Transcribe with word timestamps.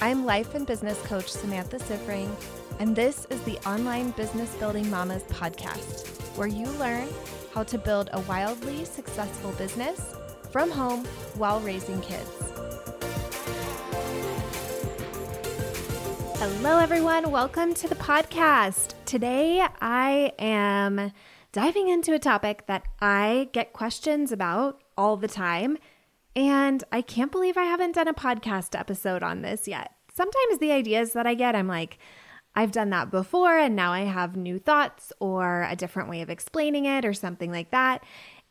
I'm 0.00 0.24
life 0.24 0.54
and 0.54 0.64
business 0.64 0.96
coach 1.02 1.28
Samantha 1.28 1.78
Siffring, 1.78 2.30
and 2.78 2.94
this 2.94 3.26
is 3.30 3.42
the 3.42 3.58
Online 3.68 4.12
Business 4.12 4.54
Building 4.54 4.88
Mamas 4.88 5.24
podcast, 5.24 6.06
where 6.36 6.46
you 6.46 6.66
learn 6.78 7.08
how 7.52 7.64
to 7.64 7.76
build 7.78 8.08
a 8.12 8.20
wildly 8.20 8.84
successful 8.84 9.50
business 9.52 10.14
from 10.52 10.70
home 10.70 11.04
while 11.34 11.58
raising 11.58 12.00
kids. 12.00 12.30
Hello, 16.38 16.78
everyone. 16.78 17.32
Welcome 17.32 17.74
to 17.74 17.88
the 17.88 17.96
podcast. 17.96 18.94
Today, 19.04 19.66
I 19.80 20.32
am 20.38 21.10
diving 21.50 21.88
into 21.88 22.14
a 22.14 22.20
topic 22.20 22.66
that 22.68 22.84
I 23.00 23.48
get 23.52 23.72
questions 23.72 24.30
about 24.30 24.80
all 24.96 25.16
the 25.16 25.26
time 25.26 25.76
and 26.38 26.84
I 26.92 27.02
can't 27.02 27.32
believe 27.32 27.56
I 27.56 27.64
haven't 27.64 27.96
done 27.96 28.06
a 28.06 28.14
podcast 28.14 28.78
episode 28.78 29.24
on 29.24 29.42
this 29.42 29.66
yet. 29.66 29.90
Sometimes 30.14 30.58
the 30.58 30.70
ideas 30.70 31.12
that 31.14 31.26
I 31.26 31.34
get, 31.34 31.56
I'm 31.56 31.66
like, 31.66 31.98
I've 32.54 32.70
done 32.70 32.90
that 32.90 33.10
before 33.10 33.58
and 33.58 33.74
now 33.74 33.92
I 33.92 34.02
have 34.02 34.36
new 34.36 34.60
thoughts 34.60 35.12
or 35.18 35.66
a 35.68 35.74
different 35.74 36.08
way 36.08 36.22
of 36.22 36.30
explaining 36.30 36.84
it 36.84 37.04
or 37.04 37.12
something 37.12 37.50
like 37.50 37.72
that. 37.72 38.04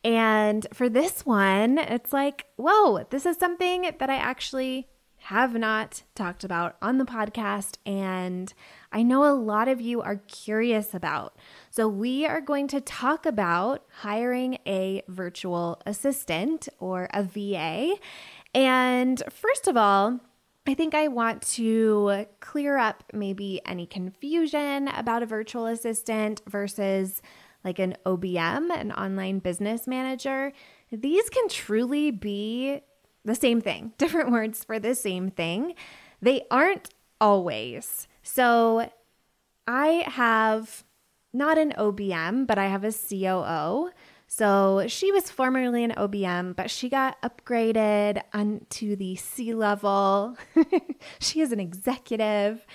And 0.04 0.66
for 0.74 0.90
this 0.90 1.24
one, 1.24 1.78
it's 1.78 2.12
like, 2.12 2.44
whoa, 2.56 3.04
this 3.08 3.24
is 3.24 3.38
something 3.38 3.90
that 3.98 4.10
I 4.10 4.16
actually 4.16 4.86
have 5.16 5.54
not 5.54 6.02
talked 6.14 6.44
about 6.44 6.76
on 6.82 6.98
the 6.98 7.06
podcast. 7.06 7.78
And 7.86 8.52
I 8.90 9.02
know 9.02 9.24
a 9.24 9.34
lot 9.34 9.68
of 9.68 9.80
you 9.80 10.00
are 10.00 10.16
curious 10.28 10.94
about. 10.94 11.36
So, 11.70 11.88
we 11.88 12.26
are 12.26 12.40
going 12.40 12.68
to 12.68 12.80
talk 12.80 13.26
about 13.26 13.84
hiring 14.00 14.58
a 14.66 15.02
virtual 15.08 15.80
assistant 15.86 16.68
or 16.78 17.08
a 17.12 17.22
VA. 17.22 17.96
And 18.54 19.22
first 19.30 19.68
of 19.68 19.76
all, 19.76 20.20
I 20.66 20.74
think 20.74 20.94
I 20.94 21.08
want 21.08 21.40
to 21.54 22.26
clear 22.40 22.76
up 22.76 23.04
maybe 23.12 23.60
any 23.64 23.86
confusion 23.86 24.88
about 24.88 25.22
a 25.22 25.26
virtual 25.26 25.66
assistant 25.66 26.42
versus 26.46 27.22
like 27.64 27.78
an 27.78 27.96
OBM, 28.04 28.70
an 28.70 28.92
online 28.92 29.38
business 29.38 29.86
manager. 29.86 30.52
These 30.92 31.30
can 31.30 31.48
truly 31.48 32.10
be 32.10 32.80
the 33.24 33.34
same 33.34 33.60
thing, 33.60 33.92
different 33.98 34.30
words 34.30 34.62
for 34.62 34.78
the 34.78 34.94
same 34.94 35.30
thing. 35.30 35.74
They 36.20 36.42
aren't 36.50 36.90
always. 37.20 38.06
So 38.30 38.90
I 39.66 40.04
have 40.06 40.84
not 41.32 41.56
an 41.56 41.72
OBM, 41.78 42.46
but 42.46 42.58
I 42.58 42.66
have 42.66 42.84
a 42.84 42.92
COO. 42.92 43.90
So 44.26 44.84
she 44.86 45.10
was 45.10 45.30
formerly 45.30 45.82
an 45.82 45.92
OBM, 45.92 46.54
but 46.54 46.70
she 46.70 46.90
got 46.90 47.20
upgraded 47.22 48.20
onto 48.34 48.96
the 48.96 49.16
C 49.16 49.54
level. 49.54 50.36
she 51.18 51.40
is 51.40 51.52
an 51.52 51.58
executive 51.58 52.66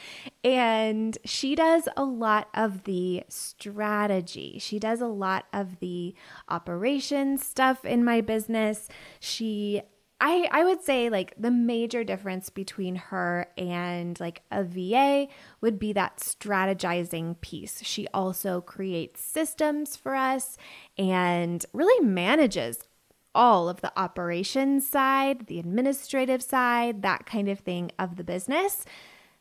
and 0.43 1.15
she 1.23 1.53
does 1.53 1.87
a 1.95 2.03
lot 2.03 2.49
of 2.55 2.85
the 2.85 3.23
strategy. 3.29 4.57
She 4.59 4.79
does 4.79 5.01
a 5.01 5.07
lot 5.07 5.45
of 5.53 5.79
the 5.79 6.15
operations 6.49 7.45
stuff 7.45 7.85
in 7.85 8.03
my 8.03 8.21
business. 8.21 8.89
She 9.19 9.83
I, 10.19 10.47
I 10.51 10.63
would 10.63 10.81
say 10.81 11.09
like 11.09 11.33
the 11.37 11.51
major 11.51 12.03
difference 12.03 12.49
between 12.49 12.95
her 12.95 13.47
and 13.57 14.17
like 14.19 14.41
a 14.51 14.63
VA 14.63 15.27
would 15.59 15.77
be 15.77 15.91
that 15.93 16.17
strategizing 16.17 17.39
piece. 17.41 17.83
She 17.83 18.07
also 18.13 18.61
creates 18.61 19.21
systems 19.21 19.97
for 19.97 20.15
us 20.15 20.57
and 20.97 21.65
really 21.73 22.05
manages 22.05 22.87
all 23.35 23.67
of 23.67 23.81
the 23.81 23.91
operations 23.97 24.87
side, 24.87 25.47
the 25.47 25.59
administrative 25.59 26.41
side, 26.41 27.01
that 27.01 27.25
kind 27.25 27.49
of 27.49 27.59
thing 27.59 27.91
of 27.97 28.15
the 28.15 28.23
business, 28.23 28.85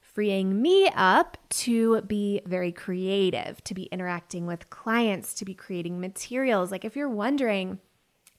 freeing 0.00 0.60
me 0.60 0.90
up 0.94 1.36
to 1.50 2.00
be 2.02 2.40
very 2.44 2.72
creative, 2.72 3.62
to 3.64 3.74
be 3.74 3.84
interacting 3.84 4.46
with 4.46 4.70
clients, 4.70 5.34
to 5.34 5.44
be 5.44 5.54
creating 5.54 6.00
materials. 6.00 6.70
Like 6.70 6.84
if 6.84 6.96
you're 6.96 7.08
wondering, 7.08 7.78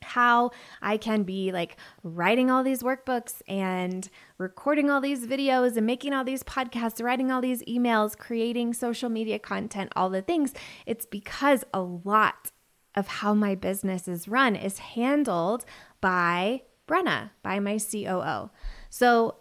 how 0.04 0.52
I 0.82 0.98
can 0.98 1.24
be 1.24 1.52
like 1.52 1.78
writing 2.04 2.52
all 2.52 2.64
these 2.64 2.84
workbooks 2.84 3.42
and 3.48 4.10
recording 4.38 4.90
all 4.90 5.02
these 5.02 5.26
videos 5.26 5.78
and 5.78 5.86
making 5.86 6.14
all 6.14 6.24
these 6.24 6.44
podcasts, 6.44 7.04
writing 7.04 7.32
all 7.32 7.42
these 7.42 7.64
emails, 7.64 8.18
creating 8.18 8.74
social 8.74 9.10
media 9.10 9.40
content, 9.40 9.92
all 9.96 10.10
the 10.10 10.22
things. 10.22 10.54
It's 10.86 11.06
because 11.06 11.64
a 11.74 11.82
lot 11.82 12.52
of 12.96 13.08
how 13.08 13.34
my 13.34 13.56
business 13.56 14.08
is 14.08 14.28
run 14.28 14.56
is 14.56 14.78
handled 14.80 15.66
by 16.02 16.62
Brenna, 16.88 17.32
by 17.42 17.60
my 17.60 17.80
COO. 17.80 18.52
So, 18.90 19.38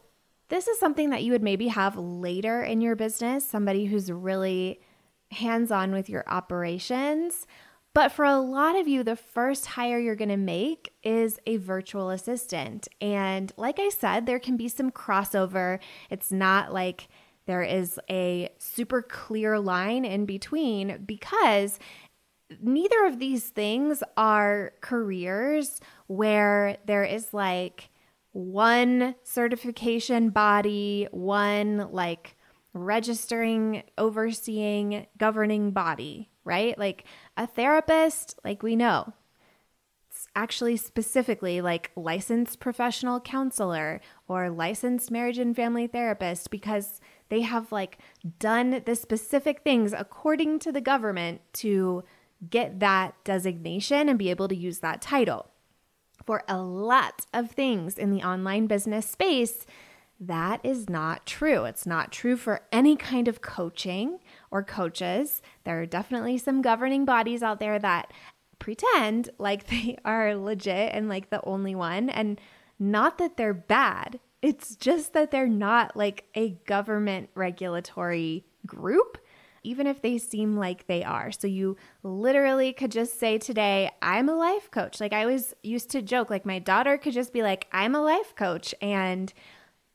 this 0.49 0.69
is 0.69 0.79
something 0.79 1.09
that 1.11 1.23
you 1.23 1.33
would 1.33 1.43
maybe 1.43 1.69
have 1.69 1.97
later 1.97 2.63
in 2.63 2.83
your 2.83 2.95
business, 2.95 3.49
somebody 3.49 3.87
who's 3.87 4.13
really 4.13 4.83
hands 5.31 5.71
on 5.71 5.93
with 5.93 6.11
your 6.11 6.25
operations 6.27 7.47
but 7.95 8.11
for 8.11 8.25
a 8.25 8.39
lot 8.39 8.79
of 8.79 8.89
you, 8.89 9.03
the 9.03 9.17
first 9.17 9.67
hire 9.67 9.99
you're 9.99 10.17
going 10.17 10.29
to 10.31 10.37
make 10.37 10.93
is 11.03 11.39
a 11.47 11.59
virtual 11.59 12.11
assistant. 12.11 12.89
And 13.01 13.53
like 13.57 13.79
I 13.79 13.91
said, 13.91 14.27
there 14.27 14.39
can 14.39 14.57
be 14.57 14.69
some 14.69 14.91
crossover. 14.91 15.79
It's 16.09 16.33
not 16.33 16.73
like 16.73 17.09
there 17.47 17.63
is 17.63 18.01
a 18.09 18.51
super 18.59 19.03
clear 19.03 19.59
line 19.59 20.05
in 20.05 20.25
between 20.27 21.05
because 21.05 21.79
neither 22.61 23.05
of 23.05 23.19
these 23.19 23.49
things 23.49 24.03
are 24.17 24.73
careers 24.81 25.81
where 26.07 26.79
there 26.87 27.05
is 27.05 27.35
like 27.35 27.91
one 28.33 29.15
certification 29.23 30.31
body, 30.31 31.09
one 31.11 31.89
like 31.93 32.37
registering, 32.73 33.83
overseeing, 33.99 35.07
governing 35.19 35.73
body, 35.73 36.31
right? 36.45 36.79
Like 36.79 37.05
a 37.37 37.47
therapist, 37.47 38.39
like 38.45 38.63
we 38.63 38.77
know, 38.77 39.13
it's 40.11 40.29
actually 40.37 40.77
specifically 40.77 41.61
like 41.61 41.91
licensed 41.97 42.61
professional 42.61 43.19
counselor 43.19 44.01
or 44.29 44.51
licensed 44.51 45.11
marriage 45.11 45.39
and 45.39 45.57
family 45.57 45.87
therapist 45.87 46.51
because 46.51 47.01
they 47.29 47.41
have 47.41 47.73
like 47.73 47.99
done 48.39 48.83
the 48.85 48.95
specific 48.95 49.63
things 49.63 49.95
according 49.97 50.59
to 50.59 50.71
the 50.71 50.83
government 50.83 51.41
to 51.55 52.05
get 52.51 52.81
that 52.81 53.15
designation 53.25 54.09
and 54.09 54.19
be 54.19 54.31
able 54.31 54.49
to 54.49 54.57
use 54.57 54.81
that 54.81 55.01
title. 55.01 55.49
For 56.27 56.45
a 56.47 56.59
lot 56.59 57.27
of 57.33 57.51
things 57.51 57.97
in 57.97 58.11
the 58.11 58.23
online 58.23 58.67
business 58.67 59.09
space, 59.09 59.67
that 60.21 60.61
is 60.63 60.89
not 60.89 61.27
true. 61.27 61.65
It's 61.65 61.87
not 61.87 62.13
true 62.13 62.37
for 62.37 62.61
any 62.71 62.97
kind 62.97 63.27
of 63.27 63.41
coaching 63.41 64.21
or 64.53 64.63
coaches. 64.63 65.43
There 65.65 65.81
are 65.81 65.87
definitely 65.87 66.39
some 66.39 66.63
governing 66.63 67.05
bodies 67.05 67.43
out 67.43 67.59
there 67.59 67.81
that 67.81 68.13
pretend 68.61 69.31
like 69.39 69.67
they 69.69 69.99
are 70.05 70.37
legit 70.37 70.95
and 70.95 71.09
like 71.09 71.31
the 71.31 71.43
only 71.45 71.75
one. 71.75 72.09
And 72.09 72.41
not 72.79 73.19
that 73.19 73.37
they're 73.37 73.55
bad, 73.55 74.21
it's 74.41 74.77
just 74.77 75.13
that 75.15 75.31
they're 75.31 75.49
not 75.49 75.97
like 75.97 76.25
a 76.35 76.51
government 76.67 77.31
regulatory 77.35 78.45
group, 78.67 79.19
even 79.63 79.87
if 79.87 80.03
they 80.03 80.19
seem 80.19 80.57
like 80.57 80.87
they 80.87 81.05
are. 81.05 81.31
So 81.31 81.47
you 81.47 81.77
literally 82.03 82.73
could 82.73 82.91
just 82.91 83.19
say 83.19 83.39
today, 83.39 83.91
I'm 84.03 84.29
a 84.29 84.35
life 84.35 84.71
coach. 84.71 85.01
Like 85.01 85.13
I 85.13 85.27
was 85.27 85.55
used 85.63 85.91
to 85.91 86.03
joke, 86.03 86.29
like 86.29 86.45
my 86.45 86.59
daughter 86.59 86.99
could 86.99 87.15
just 87.15 87.33
be 87.33 87.43
like, 87.43 87.69
I'm 87.73 87.95
a 87.95 88.03
life 88.03 88.35
coach. 88.35 88.75
And 88.83 89.33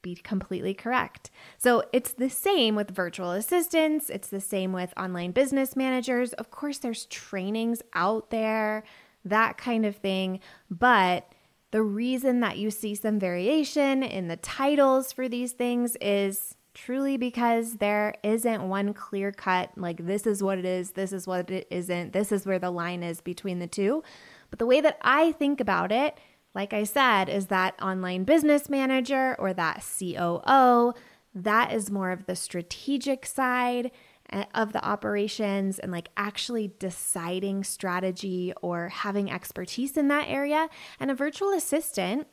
be 0.02 0.16
completely 0.16 0.74
correct. 0.74 1.32
So 1.58 1.84
it's 1.92 2.14
the 2.14 2.30
same 2.30 2.76
with 2.76 2.92
virtual 2.92 3.32
assistants, 3.32 4.10
it's 4.10 4.28
the 4.30 4.42
same 4.42 4.74
with 4.74 4.94
online 4.98 5.32
business 5.32 5.76
managers. 5.76 6.34
Of 6.34 6.52
course, 6.52 6.78
there's 6.78 7.06
trainings 7.06 7.82
out 7.94 8.30
there, 8.30 8.84
that 9.26 9.58
kind 9.58 9.86
of 9.86 9.96
thing. 9.96 10.40
But 10.70 11.32
the 11.72 11.84
reason 11.84 12.40
that 12.40 12.58
you 12.58 12.72
see 12.72 12.96
some 12.96 13.20
variation 13.20 14.04
in 14.04 14.28
the 14.28 14.38
titles 14.38 15.12
for 15.12 15.28
these 15.28 15.52
things 15.52 15.98
is 16.00 16.56
truly 16.74 17.18
because 17.18 17.78
there 17.78 18.14
isn't 18.24 18.70
one 18.70 18.94
clear 18.94 19.32
cut, 19.32 19.72
like, 19.76 20.06
this 20.06 20.28
is 20.28 20.44
what 20.44 20.60
it 20.60 20.66
is, 20.66 20.92
this 20.92 21.12
is 21.12 21.26
what 21.26 21.50
it 21.50 21.68
isn't, 21.72 22.14
this 22.14 22.32
is 22.32 22.46
where 22.46 22.60
the 22.60 22.70
line 22.70 23.02
is 23.02 23.20
between 23.20 23.60
the 23.60 23.68
two. 23.68 24.04
But 24.50 24.60
the 24.60 24.66
way 24.66 24.80
that 24.82 24.98
I 25.02 25.32
think 25.34 25.60
about 25.60 25.92
it 25.92 26.18
like 26.58 26.74
I 26.74 26.86
said, 26.86 27.30
is 27.30 27.46
that 27.48 27.80
online 27.80 28.24
business 28.24 28.68
manager 28.68 29.36
or 29.38 29.54
that 29.54 29.86
COO. 30.00 30.92
That 31.36 31.72
is 31.72 31.92
more 31.92 32.10
of 32.10 32.26
the 32.26 32.36
strategic 32.36 33.28
side 33.28 33.92
eh, 34.32 34.44
of 34.56 34.74
the 34.74 34.84
operations 34.84 35.78
and 35.78 35.92
like 35.92 36.10
actually 36.18 36.74
deciding 36.80 37.64
strategy 37.64 38.54
or 38.64 38.90
having 38.90 39.30
expertise 39.30 39.96
in 39.98 40.08
that 40.08 40.28
area. 40.28 40.68
And 41.00 41.12
a 41.12 41.16
virtual 41.16 41.52
assistant 41.52 42.28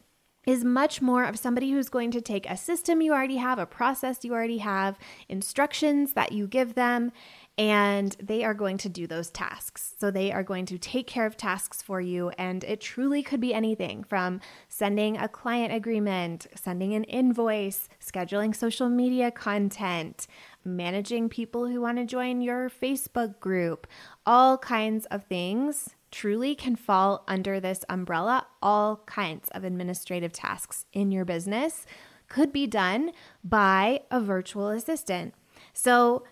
is 0.46 0.64
much 0.64 1.02
more 1.02 1.24
of 1.24 1.38
somebody 1.38 1.70
who's 1.72 1.90
going 1.90 2.10
to 2.12 2.22
take 2.22 2.48
a 2.48 2.56
system 2.56 3.02
you 3.02 3.12
already 3.12 3.36
have, 3.36 3.58
a 3.58 3.66
process 3.66 4.24
you 4.24 4.32
already 4.32 4.58
have, 4.58 4.98
instructions 5.28 6.14
that 6.14 6.32
you 6.32 6.46
give 6.46 6.74
them, 6.74 7.12
and 7.56 8.16
they 8.20 8.42
are 8.42 8.54
going 8.54 8.78
to 8.78 8.88
do 8.88 9.06
those 9.06 9.30
tasks. 9.30 9.94
So 9.98 10.10
they 10.10 10.32
are 10.32 10.42
going 10.42 10.66
to 10.66 10.78
take 10.78 11.06
care 11.06 11.26
of 11.26 11.36
tasks 11.36 11.82
for 11.82 12.00
you. 12.00 12.30
And 12.30 12.64
it 12.64 12.80
truly 12.80 13.22
could 13.22 13.40
be 13.40 13.54
anything 13.54 14.02
from 14.02 14.40
sending 14.68 15.16
a 15.16 15.28
client 15.28 15.72
agreement, 15.72 16.48
sending 16.56 16.94
an 16.94 17.04
invoice, 17.04 17.88
scheduling 18.04 18.56
social 18.56 18.88
media 18.88 19.30
content, 19.30 20.26
managing 20.64 21.28
people 21.28 21.68
who 21.68 21.80
want 21.80 21.98
to 21.98 22.04
join 22.04 22.40
your 22.40 22.68
Facebook 22.68 23.38
group, 23.38 23.86
all 24.26 24.58
kinds 24.58 25.06
of 25.06 25.24
things 25.24 25.90
truly 26.10 26.54
can 26.54 26.76
fall 26.76 27.24
under 27.26 27.60
this 27.60 27.84
umbrella. 27.88 28.46
All 28.62 29.02
kinds 29.06 29.48
of 29.50 29.64
administrative 29.64 30.32
tasks 30.32 30.86
in 30.92 31.10
your 31.10 31.24
business 31.24 31.86
could 32.28 32.52
be 32.52 32.66
done 32.66 33.12
by 33.42 34.00
a 34.10 34.20
virtual 34.20 34.68
assistant. 34.68 35.34
So, 35.72 36.24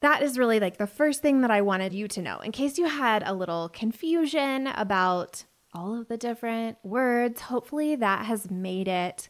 that 0.00 0.22
is 0.22 0.38
really 0.38 0.60
like 0.60 0.76
the 0.76 0.86
first 0.86 1.22
thing 1.22 1.40
that 1.40 1.50
I 1.50 1.62
wanted 1.62 1.92
you 1.92 2.08
to 2.08 2.22
know 2.22 2.38
in 2.38 2.52
case 2.52 2.78
you 2.78 2.86
had 2.86 3.22
a 3.26 3.34
little 3.34 3.68
confusion 3.68 4.66
about 4.68 5.44
all 5.72 6.00
of 6.00 6.08
the 6.08 6.16
different 6.16 6.78
words. 6.82 7.42
Hopefully, 7.42 7.96
that 7.96 8.26
has 8.26 8.50
made 8.50 8.88
it 8.88 9.28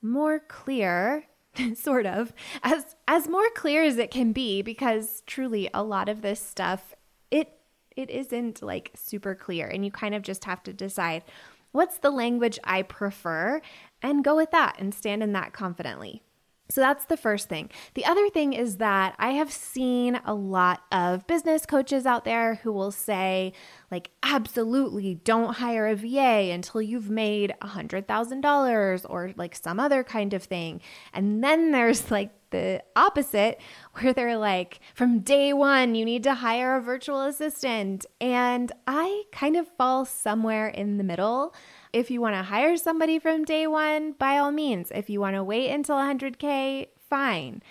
more 0.00 0.38
clear 0.38 1.24
sort 1.74 2.06
of 2.06 2.32
as 2.62 2.96
as 3.06 3.28
more 3.28 3.50
clear 3.50 3.82
as 3.82 3.98
it 3.98 4.10
can 4.10 4.32
be 4.32 4.62
because 4.62 5.22
truly 5.26 5.68
a 5.74 5.82
lot 5.82 6.08
of 6.08 6.22
this 6.22 6.40
stuff 6.40 6.94
it 7.30 7.58
it 7.96 8.10
isn't 8.10 8.62
like 8.62 8.92
super 8.94 9.34
clear 9.34 9.66
and 9.66 9.84
you 9.84 9.90
kind 9.90 10.14
of 10.14 10.22
just 10.22 10.44
have 10.44 10.62
to 10.62 10.72
decide 10.72 11.24
what's 11.72 11.98
the 11.98 12.10
language 12.10 12.58
I 12.62 12.82
prefer 12.82 13.60
and 14.02 14.24
go 14.24 14.36
with 14.36 14.52
that 14.52 14.76
and 14.78 14.94
stand 14.94 15.22
in 15.22 15.32
that 15.32 15.52
confidently. 15.52 16.22
So 16.70 16.82
that's 16.82 17.06
the 17.06 17.16
first 17.16 17.48
thing. 17.48 17.70
The 17.94 18.04
other 18.04 18.28
thing 18.28 18.52
is 18.52 18.76
that 18.76 19.14
I 19.18 19.30
have 19.30 19.50
seen 19.50 20.20
a 20.26 20.34
lot 20.34 20.82
of 20.92 21.26
business 21.26 21.64
coaches 21.64 22.04
out 22.04 22.26
there 22.26 22.56
who 22.56 22.72
will 22.72 22.90
say, 22.90 23.54
like, 23.90 24.10
absolutely 24.22 25.14
don't 25.14 25.54
hire 25.54 25.86
a 25.86 25.94
VA 25.96 26.52
until 26.52 26.82
you've 26.82 27.08
made 27.08 27.54
a 27.62 27.68
$100,000 27.68 29.06
or 29.08 29.32
like 29.36 29.56
some 29.56 29.80
other 29.80 30.04
kind 30.04 30.34
of 30.34 30.42
thing. 30.42 30.82
And 31.14 31.42
then 31.42 31.72
there's 31.72 32.10
like 32.10 32.32
the 32.50 32.82
opposite 32.94 33.60
where 33.94 34.12
they're 34.12 34.36
like, 34.36 34.80
from 34.94 35.20
day 35.20 35.54
one, 35.54 35.94
you 35.94 36.04
need 36.04 36.22
to 36.24 36.34
hire 36.34 36.76
a 36.76 36.82
virtual 36.82 37.22
assistant. 37.22 38.04
And 38.20 38.72
I 38.86 39.24
kind 39.32 39.56
of 39.56 39.68
fall 39.78 40.04
somewhere 40.04 40.68
in 40.68 40.98
the 40.98 41.04
middle. 41.04 41.54
If 41.92 42.10
you 42.10 42.20
want 42.20 42.34
to 42.34 42.42
hire 42.42 42.76
somebody 42.76 43.18
from 43.18 43.44
day 43.44 43.66
one, 43.66 44.12
by 44.12 44.38
all 44.38 44.52
means. 44.52 44.92
If 44.94 45.08
you 45.08 45.20
want 45.20 45.36
to 45.36 45.44
wait 45.44 45.70
until 45.70 45.96
100K, 45.96 46.88
fine. 47.08 47.62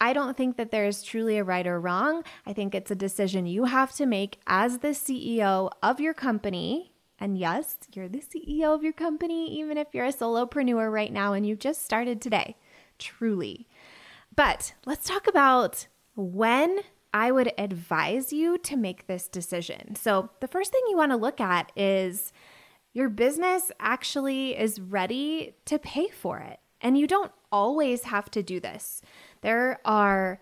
I 0.00 0.12
don't 0.12 0.36
think 0.36 0.56
that 0.56 0.72
there 0.72 0.86
is 0.86 1.02
truly 1.02 1.38
a 1.38 1.44
right 1.44 1.66
or 1.66 1.80
wrong. 1.80 2.24
I 2.44 2.52
think 2.52 2.74
it's 2.74 2.90
a 2.90 2.96
decision 2.96 3.46
you 3.46 3.66
have 3.66 3.92
to 3.92 4.04
make 4.04 4.40
as 4.46 4.78
the 4.78 4.88
CEO 4.88 5.70
of 5.82 6.00
your 6.00 6.12
company. 6.12 6.92
And 7.20 7.38
yes, 7.38 7.78
you're 7.94 8.08
the 8.08 8.20
CEO 8.20 8.74
of 8.74 8.82
your 8.82 8.92
company, 8.92 9.56
even 9.60 9.78
if 9.78 9.86
you're 9.92 10.06
a 10.06 10.12
solopreneur 10.12 10.90
right 10.90 11.12
now 11.12 11.34
and 11.34 11.46
you've 11.46 11.60
just 11.60 11.84
started 11.84 12.20
today. 12.20 12.56
Truly. 12.98 13.68
But 14.34 14.74
let's 14.84 15.06
talk 15.06 15.28
about 15.28 15.86
when 16.16 16.80
I 17.14 17.30
would 17.30 17.52
advise 17.56 18.32
you 18.32 18.58
to 18.58 18.76
make 18.76 19.06
this 19.06 19.28
decision. 19.28 19.94
So, 19.96 20.30
the 20.40 20.48
first 20.48 20.72
thing 20.72 20.82
you 20.88 20.96
want 20.96 21.12
to 21.12 21.16
look 21.16 21.40
at 21.40 21.70
is 21.76 22.32
your 22.92 23.08
business 23.08 23.70
actually 23.80 24.58
is 24.58 24.80
ready 24.80 25.54
to 25.64 25.78
pay 25.78 26.08
for 26.08 26.38
it. 26.38 26.58
And 26.80 26.98
you 26.98 27.06
don't 27.06 27.32
always 27.50 28.04
have 28.04 28.30
to 28.32 28.42
do 28.42 28.60
this. 28.60 29.02
There 29.40 29.80
are 29.84 30.40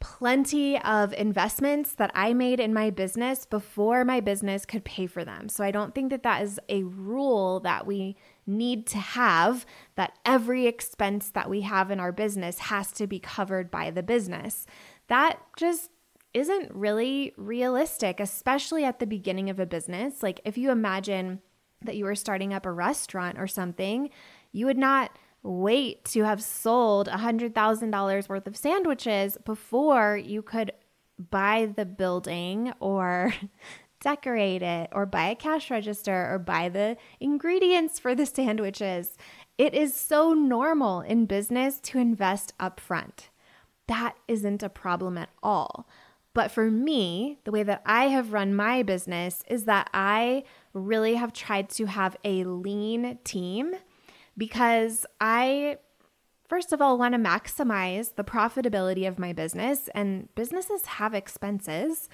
plenty 0.00 0.80
of 0.80 1.12
investments 1.12 1.94
that 1.94 2.10
I 2.14 2.32
made 2.32 2.58
in 2.58 2.72
my 2.72 2.88
business 2.88 3.44
before 3.44 4.02
my 4.04 4.20
business 4.20 4.64
could 4.64 4.82
pay 4.82 5.06
for 5.06 5.24
them. 5.26 5.50
So 5.50 5.62
I 5.62 5.70
don't 5.70 5.94
think 5.94 6.10
that 6.10 6.22
that 6.22 6.42
is 6.42 6.58
a 6.70 6.84
rule 6.84 7.60
that 7.60 7.86
we 7.86 8.16
need 8.46 8.86
to 8.88 8.98
have 8.98 9.66
that 9.96 10.18
every 10.24 10.66
expense 10.66 11.28
that 11.30 11.50
we 11.50 11.60
have 11.62 11.90
in 11.90 12.00
our 12.00 12.12
business 12.12 12.58
has 12.58 12.92
to 12.92 13.06
be 13.06 13.18
covered 13.18 13.70
by 13.70 13.90
the 13.90 14.02
business. 14.02 14.66
That 15.08 15.38
just 15.56 15.90
isn't 16.32 16.72
really 16.72 17.34
realistic, 17.36 18.20
especially 18.20 18.84
at 18.84 19.00
the 19.00 19.06
beginning 19.06 19.50
of 19.50 19.60
a 19.60 19.66
business. 19.66 20.22
Like 20.22 20.40
if 20.44 20.56
you 20.56 20.70
imagine 20.70 21.40
that 21.84 21.96
you 21.96 22.04
were 22.04 22.14
starting 22.14 22.52
up 22.52 22.66
a 22.66 22.72
restaurant 22.72 23.38
or 23.38 23.46
something, 23.46 24.10
you 24.52 24.66
would 24.66 24.78
not 24.78 25.10
wait 25.42 26.04
to 26.04 26.24
have 26.24 26.42
sold 26.42 27.08
$100,000 27.08 28.28
worth 28.28 28.46
of 28.46 28.56
sandwiches 28.56 29.38
before 29.44 30.16
you 30.16 30.42
could 30.42 30.72
buy 31.18 31.72
the 31.74 31.86
building 31.86 32.72
or 32.80 33.32
decorate 34.00 34.62
it 34.62 34.88
or 34.92 35.06
buy 35.06 35.28
a 35.28 35.34
cash 35.34 35.70
register 35.70 36.32
or 36.32 36.38
buy 36.38 36.68
the 36.68 36.96
ingredients 37.20 37.98
for 37.98 38.14
the 38.14 38.26
sandwiches. 38.26 39.16
It 39.58 39.74
is 39.74 39.94
so 39.94 40.32
normal 40.32 41.00
in 41.00 41.26
business 41.26 41.80
to 41.80 41.98
invest 41.98 42.56
upfront. 42.58 43.28
That 43.88 44.16
isn't 44.28 44.62
a 44.62 44.68
problem 44.68 45.18
at 45.18 45.30
all. 45.42 45.86
But 46.32 46.50
for 46.50 46.70
me, 46.70 47.38
the 47.44 47.50
way 47.50 47.62
that 47.64 47.82
I 47.84 48.04
have 48.06 48.32
run 48.32 48.54
my 48.54 48.82
business 48.82 49.42
is 49.48 49.64
that 49.64 49.90
I 49.92 50.44
really 50.72 51.14
have 51.16 51.32
tried 51.32 51.68
to 51.70 51.86
have 51.86 52.16
a 52.24 52.44
lean 52.44 53.18
team 53.24 53.74
because 54.38 55.06
I, 55.20 55.78
first 56.48 56.72
of 56.72 56.80
all, 56.80 56.98
want 56.98 57.14
to 57.14 57.20
maximize 57.20 58.14
the 58.14 58.24
profitability 58.24 59.08
of 59.08 59.18
my 59.18 59.32
business, 59.32 59.88
and 59.94 60.32
businesses 60.34 60.86
have 60.86 61.14
expenses. 61.14 62.08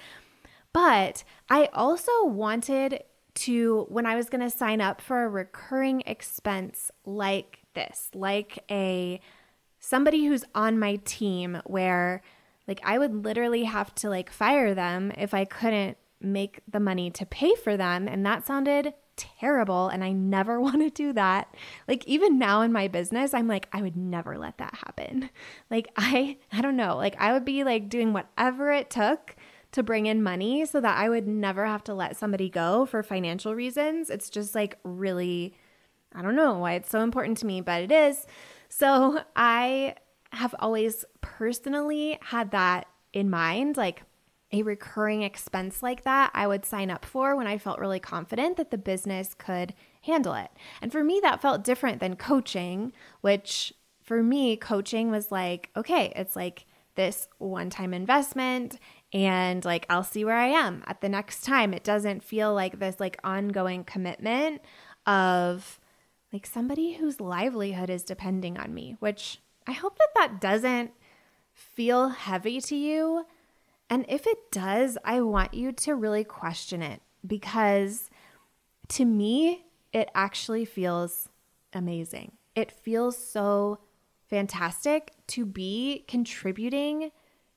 But 0.73 1.23
I 1.49 1.69
also 1.73 2.25
wanted 2.25 3.03
to, 3.35 3.85
when 3.89 4.07
I 4.07 4.15
was 4.15 4.29
going 4.29 4.41
to 4.41 4.49
sign 4.49 4.81
up 4.81 4.99
for 4.99 5.23
a 5.23 5.29
recurring 5.29 6.01
expense 6.07 6.91
like 7.05 7.59
this, 7.75 8.09
like 8.15 8.63
a 8.69 9.21
somebody 9.79 10.25
who's 10.25 10.43
on 10.55 10.79
my 10.79 10.95
team 11.05 11.61
where 11.65 12.23
like 12.67 12.81
I 12.83 12.97
would 12.97 13.23
literally 13.23 13.63
have 13.63 13.93
to 13.95 14.09
like 14.09 14.31
fire 14.31 14.73
them 14.73 15.11
if 15.17 15.33
I 15.33 15.45
couldn't 15.45 15.97
make 16.19 16.61
the 16.67 16.79
money 16.79 17.09
to 17.11 17.25
pay 17.25 17.55
for 17.55 17.77
them. 17.77 18.07
And 18.07 18.25
that 18.25 18.45
sounded 18.45 18.93
terrible. 19.15 19.89
And 19.89 20.03
I 20.03 20.11
never 20.11 20.59
want 20.61 20.79
to 20.81 20.89
do 20.89 21.13
that. 21.13 21.53
Like, 21.87 22.05
even 22.05 22.39
now 22.39 22.61
in 22.61 22.71
my 22.71 22.87
business, 22.87 23.33
I'm 23.33 23.47
like, 23.47 23.67
I 23.73 23.81
would 23.81 23.97
never 23.97 24.37
let 24.37 24.57
that 24.59 24.75
happen. 24.75 25.29
Like, 25.69 25.89
I, 25.97 26.37
I 26.51 26.61
don't 26.61 26.77
know, 26.77 26.95
like, 26.95 27.15
I 27.19 27.33
would 27.33 27.45
be 27.45 27.63
like 27.63 27.89
doing 27.89 28.13
whatever 28.13 28.71
it 28.71 28.89
took 28.89 29.35
to 29.73 29.83
bring 29.83 30.05
in 30.05 30.23
money 30.23 30.65
so 30.65 30.79
that 30.79 30.97
I 30.97 31.09
would 31.09 31.27
never 31.27 31.65
have 31.65 31.83
to 31.85 31.93
let 31.93 32.15
somebody 32.15 32.49
go 32.49 32.85
for 32.85 33.03
financial 33.03 33.53
reasons. 33.53 34.09
It's 34.09 34.29
just 34.29 34.55
like 34.55 34.77
really, 34.83 35.55
I 36.15 36.21
don't 36.21 36.35
know 36.35 36.57
why 36.59 36.73
it's 36.73 36.89
so 36.89 37.01
important 37.01 37.37
to 37.39 37.45
me, 37.45 37.59
but 37.59 37.81
it 37.81 37.91
is. 37.91 38.25
So 38.69 39.21
I 39.35 39.95
have 40.31 40.55
always 40.59 41.05
personally 41.21 42.17
had 42.21 42.51
that 42.51 42.87
in 43.13 43.29
mind. 43.29 43.77
Like 43.77 44.03
a 44.51 44.63
recurring 44.63 45.23
expense 45.23 45.83
like 45.83 46.03
that, 46.03 46.31
I 46.33 46.47
would 46.47 46.65
sign 46.65 46.89
up 46.89 47.03
for 47.03 47.35
when 47.35 47.47
I 47.47 47.57
felt 47.57 47.79
really 47.79 47.99
confident 47.99 48.57
that 48.57 48.71
the 48.71 48.77
business 48.77 49.33
could 49.33 49.73
handle 50.01 50.33
it. 50.33 50.49
And 50.81 50.91
for 50.91 51.03
me, 51.03 51.19
that 51.21 51.41
felt 51.41 51.63
different 51.63 51.99
than 51.99 52.15
coaching, 52.15 52.93
which 53.21 53.73
for 54.03 54.23
me, 54.23 54.55
coaching 54.55 55.11
was 55.11 55.31
like, 55.31 55.69
okay, 55.75 56.13
it's 56.15 56.35
like 56.35 56.65
this 56.95 57.27
one 57.37 57.69
time 57.69 57.93
investment 57.93 58.79
and 59.13 59.63
like 59.63 59.85
I'll 59.89 60.03
see 60.03 60.25
where 60.25 60.35
I 60.35 60.47
am 60.47 60.83
at 60.87 61.01
the 61.01 61.09
next 61.09 61.43
time. 61.43 61.73
It 61.73 61.83
doesn't 61.83 62.23
feel 62.23 62.53
like 62.53 62.79
this 62.79 62.99
like 62.99 63.19
ongoing 63.23 63.83
commitment 63.83 64.61
of 65.05 65.79
like 66.33 66.45
somebody 66.45 66.93
whose 66.93 67.21
livelihood 67.21 67.89
is 67.89 68.03
depending 68.03 68.57
on 68.57 68.73
me, 68.73 68.97
which 68.99 69.41
I 69.67 69.73
hope 69.73 69.97
that 69.97 70.09
that 70.15 70.41
doesn't 70.41 70.91
feel 71.51 72.09
heavy 72.09 72.61
to 72.61 72.75
you. 72.75 73.25
And 73.89 74.05
if 74.07 74.25
it 74.25 74.51
does, 74.51 74.97
I 75.03 75.21
want 75.21 75.53
you 75.53 75.71
to 75.73 75.95
really 75.95 76.23
question 76.23 76.81
it 76.81 77.01
because 77.25 78.09
to 78.89 79.05
me, 79.05 79.65
it 79.91 80.09
actually 80.15 80.65
feels 80.65 81.29
amazing. 81.73 82.31
It 82.55 82.71
feels 82.71 83.17
so 83.17 83.79
fantastic 84.29 85.11
to 85.27 85.45
be 85.45 86.05
contributing 86.07 87.11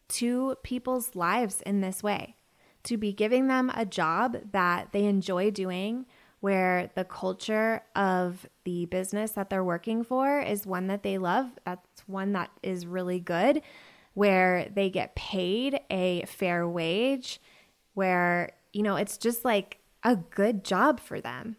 to 0.09 0.57
people's 0.63 1.15
lives 1.15 1.63
in 1.63 1.81
this 1.81 2.03
way, 2.03 2.37
to 2.85 2.97
be 2.97 3.13
giving 3.13 3.47
them 3.47 3.71
a 3.75 3.87
job 3.87 4.37
that 4.53 4.93
they 4.93 5.05
enjoy 5.05 5.51
doing, 5.51 6.07
where 6.41 6.91
the 6.95 7.05
culture 7.05 7.83
of 7.95 8.47
the 8.65 8.87
business 8.87 9.33
that 9.33 9.51
they're 9.51 9.65
working 9.65 10.03
for 10.03 10.41
is 10.41 10.67
one 10.67 10.87
that 10.89 11.03
they 11.03 11.19
love. 11.19 11.51
That's 11.65 12.03
one 12.07 12.33
that 12.33 12.51
is 12.63 12.87
really 12.87 13.21
good, 13.21 13.63
where 14.15 14.69
they 14.75 14.91
get 14.91 15.15
paid 15.15 15.81
a 15.91 16.25
fair 16.27 16.69
wage, 16.69 17.41
where, 17.95 18.53
you 18.73 18.83
know, 18.83 18.97
it's 18.97 19.19
just 19.19 19.45
like 19.45 19.79
a 20.03 20.17
good 20.17 20.65
job 20.65 21.01
for 21.01 21.21
them. 21.21 21.57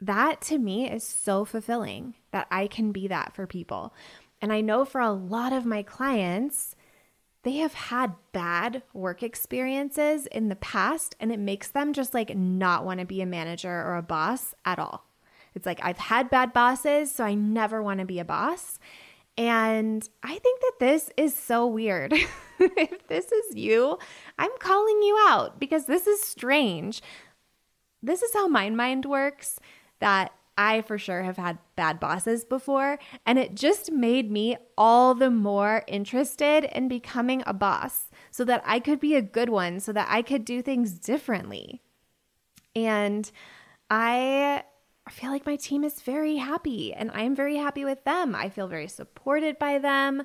That 0.00 0.40
to 0.42 0.58
me 0.58 0.90
is 0.90 1.02
so 1.02 1.44
fulfilling 1.44 2.14
that 2.30 2.46
I 2.50 2.66
can 2.66 2.92
be 2.92 3.08
that 3.08 3.34
for 3.34 3.46
people. 3.46 3.94
And 4.40 4.52
I 4.52 4.60
know 4.60 4.84
for 4.84 5.00
a 5.00 5.12
lot 5.12 5.52
of 5.52 5.64
my 5.64 5.82
clients, 5.82 6.75
they 7.46 7.58
have 7.58 7.74
had 7.74 8.12
bad 8.32 8.82
work 8.92 9.22
experiences 9.22 10.26
in 10.26 10.48
the 10.48 10.56
past 10.56 11.14
and 11.20 11.30
it 11.30 11.38
makes 11.38 11.68
them 11.68 11.92
just 11.92 12.12
like 12.12 12.34
not 12.36 12.84
want 12.84 12.98
to 12.98 13.06
be 13.06 13.22
a 13.22 13.26
manager 13.26 13.70
or 13.70 13.94
a 13.94 14.02
boss 14.02 14.52
at 14.64 14.80
all. 14.80 15.04
It's 15.54 15.64
like 15.64 15.78
I've 15.80 15.96
had 15.96 16.28
bad 16.28 16.52
bosses, 16.52 17.12
so 17.12 17.22
I 17.22 17.34
never 17.34 17.80
want 17.80 18.00
to 18.00 18.04
be 18.04 18.18
a 18.18 18.24
boss. 18.24 18.80
And 19.38 20.08
I 20.24 20.38
think 20.38 20.60
that 20.60 20.72
this 20.80 21.08
is 21.16 21.38
so 21.38 21.68
weird. 21.68 22.12
if 22.58 23.06
this 23.06 23.30
is 23.30 23.54
you, 23.54 23.96
I'm 24.40 24.50
calling 24.58 25.00
you 25.02 25.16
out 25.28 25.60
because 25.60 25.86
this 25.86 26.08
is 26.08 26.20
strange. 26.20 27.00
This 28.02 28.22
is 28.22 28.34
how 28.34 28.48
my 28.48 28.70
mind 28.70 29.04
works 29.04 29.60
that 30.00 30.32
I 30.58 30.82
for 30.82 30.98
sure 30.98 31.22
have 31.22 31.36
had 31.36 31.58
bad 31.76 32.00
bosses 32.00 32.44
before, 32.44 32.98
and 33.24 33.38
it 33.38 33.54
just 33.54 33.92
made 33.92 34.30
me 34.30 34.56
all 34.78 35.14
the 35.14 35.30
more 35.30 35.84
interested 35.86 36.64
in 36.64 36.88
becoming 36.88 37.42
a 37.46 37.52
boss 37.52 38.10
so 38.30 38.44
that 38.44 38.62
I 38.64 38.80
could 38.80 39.00
be 39.00 39.14
a 39.14 39.22
good 39.22 39.48
one, 39.48 39.80
so 39.80 39.92
that 39.92 40.08
I 40.10 40.22
could 40.22 40.44
do 40.44 40.62
things 40.62 40.98
differently. 40.98 41.82
And 42.74 43.30
I 43.90 44.64
feel 45.10 45.30
like 45.30 45.46
my 45.46 45.56
team 45.56 45.84
is 45.84 46.00
very 46.00 46.36
happy, 46.36 46.92
and 46.92 47.10
I'm 47.12 47.34
very 47.34 47.56
happy 47.56 47.84
with 47.84 48.04
them. 48.04 48.34
I 48.34 48.48
feel 48.48 48.68
very 48.68 48.88
supported 48.88 49.58
by 49.58 49.78
them. 49.78 50.22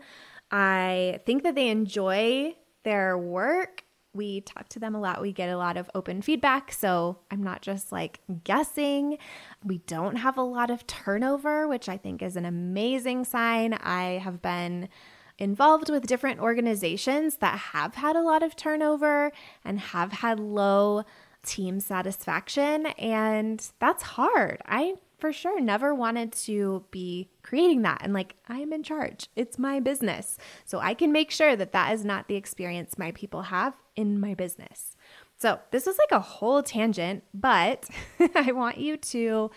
I 0.50 1.20
think 1.26 1.44
that 1.44 1.56
they 1.56 1.70
enjoy 1.70 2.56
their 2.84 3.18
work 3.18 3.84
we 4.14 4.42
talk 4.42 4.68
to 4.70 4.80
them 4.80 4.94
a 4.94 5.00
lot. 5.00 5.22
We 5.22 5.32
get 5.32 5.50
a 5.50 5.58
lot 5.58 5.78
of 5.78 5.90
open 5.96 6.22
feedback. 6.22 6.72
So 6.72 7.20
I'm 7.30 7.42
not 7.42 7.62
just 7.62 7.92
like 7.92 8.20
guessing. 8.44 9.18
We 9.64 9.80
don't 9.80 10.18
have 10.18 10.38
a 10.38 10.42
lot 10.42 10.70
of 10.70 10.86
turnover, 10.88 11.68
which 11.68 11.88
I 11.88 11.98
think 11.98 12.22
is 12.22 12.36
an 12.36 12.46
amazing 12.46 13.24
sign. 13.26 13.74
I 13.74 14.20
have 14.24 14.42
been 14.42 14.90
involved 15.38 15.90
with 15.90 16.08
different 16.08 16.40
organizations 16.40 17.38
that 17.38 17.58
have 17.58 17.96
had 17.96 18.16
a 18.16 18.22
lot 18.22 18.44
of 18.44 18.56
turnover 18.56 19.32
and 19.64 19.80
have 19.80 20.12
had 20.12 20.40
low 20.40 21.04
team 21.44 21.80
satisfaction. 21.80 22.88
And 22.98 23.66
that's 23.80 24.04
hard. 24.04 24.62
I 24.66 24.96
for 25.22 25.32
sure 25.32 25.62
never 25.62 25.94
wanted 25.94 26.34
to 26.34 26.84
be 26.92 27.30
creating 27.44 27.84
that. 27.84 28.02
And 28.02 28.12
like 28.14 28.36
i'm 28.50 28.74
in 28.74 28.84
charge. 28.84 29.30
It's 29.36 29.58
my 29.58 29.80
business. 29.80 30.38
So 30.66 30.80
i 30.80 30.94
can 30.94 31.12
make 31.12 31.32
sure 31.32 31.56
that 31.56 31.72
that 31.72 31.94
is 31.94 32.04
not 32.04 32.28
the 32.28 32.36
experience 32.36 32.98
my 32.98 33.12
people 33.12 33.44
have 33.44 33.76
in 33.96 34.20
my 34.20 34.34
business. 34.34 34.98
So 35.38 35.60
this 35.72 35.86
was 35.86 35.98
like 35.98 36.12
a 36.12 36.20
whole 36.20 36.64
tangent 36.64 37.24
but 37.34 37.88
i 38.36 38.52
want 38.52 38.78
you 38.78 38.98
to 38.98 39.52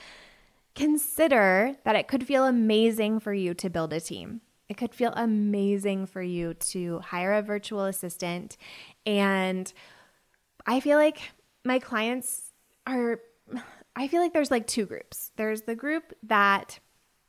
consider 0.75 1.77
that 1.85 1.97
it 1.97 2.09
could 2.09 2.27
feel 2.27 2.45
amazing 2.45 3.21
for 3.21 3.33
you 3.33 3.55
to 3.55 3.71
build 3.71 3.93
a 3.93 4.01
team. 4.01 4.43
It 4.69 4.77
could 4.77 4.95
feel 4.95 5.13
amazing 5.15 6.07
for 6.07 6.23
you 6.23 6.55
to 6.55 6.99
hire 7.01 7.33
a 7.33 7.43
virtual 7.43 7.85
assistant. 7.85 8.57
And 9.07 9.73
i 10.67 10.81
feel 10.81 10.99
like 10.99 11.33
my 11.65 11.79
clients 11.79 12.53
are 12.87 13.21
I 13.97 14.09
feel 14.09 14.21
like 14.21 14.33
there's 14.33 14.51
like 14.51 14.67
two 14.67 14.87
groups. 14.87 15.31
There's 15.37 15.63
the 15.63 15.77
group 15.77 16.13
that 16.25 16.79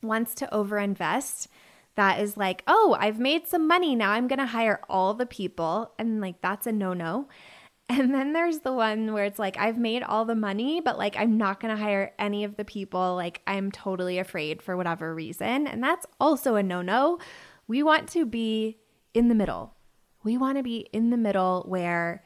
wants 0.01 0.36
to 0.36 0.48
overinvest, 0.48 1.48
that 1.95 2.19
is 2.19 2.38
like, 2.38 2.63
oh, 2.67 2.95
I've 3.00 3.19
made 3.19 3.48
some 3.48 3.67
money. 3.67 3.95
Now 3.95 4.12
I'm 4.12 4.27
going 4.27 4.39
to 4.39 4.45
hire 4.45 4.81
all 4.89 5.13
the 5.13 5.25
people. 5.25 5.93
And 5.98 6.22
like, 6.22 6.41
that's 6.41 6.67
a 6.67 6.72
no 6.72 6.93
no. 6.93 7.27
And 7.88 8.13
then 8.13 8.34
there's 8.34 8.60
the 8.60 8.74
one 8.74 9.13
where 9.13 9.25
it's 9.25 9.38
like, 9.38 9.57
I've 9.57 9.77
made 9.77 10.01
all 10.01 10.25
the 10.25 10.36
money, 10.36 10.81
but 10.81 10.98
like, 10.98 11.15
I'm 11.17 11.38
not 11.38 11.60
going 11.60 11.75
to 11.75 11.81
hire 11.81 12.13
any 12.17 12.43
of 12.43 12.57
the 12.57 12.65
people. 12.65 13.15
Like, 13.15 13.41
I'm 13.45 13.72
totally 13.72 14.17
afraid 14.17 14.62
for 14.62 14.75
whatever 14.75 15.13
reason. 15.13 15.67
And 15.67 15.84
that's 15.84 16.05
also 16.19 16.55
a 16.55 16.63
no 16.63 16.81
no. 16.81 17.19
We 17.67 17.84
want 17.84 18.10
to 18.10 18.25
be 18.25 18.79
in 19.13 19.27
the 19.27 19.36
middle. 19.36 19.75
We 20.24 20.36
want 20.36 20.57
to 20.57 20.63
be 20.63 20.89
in 20.91 21.12
the 21.12 21.17
middle 21.17 21.63
where 21.67 22.24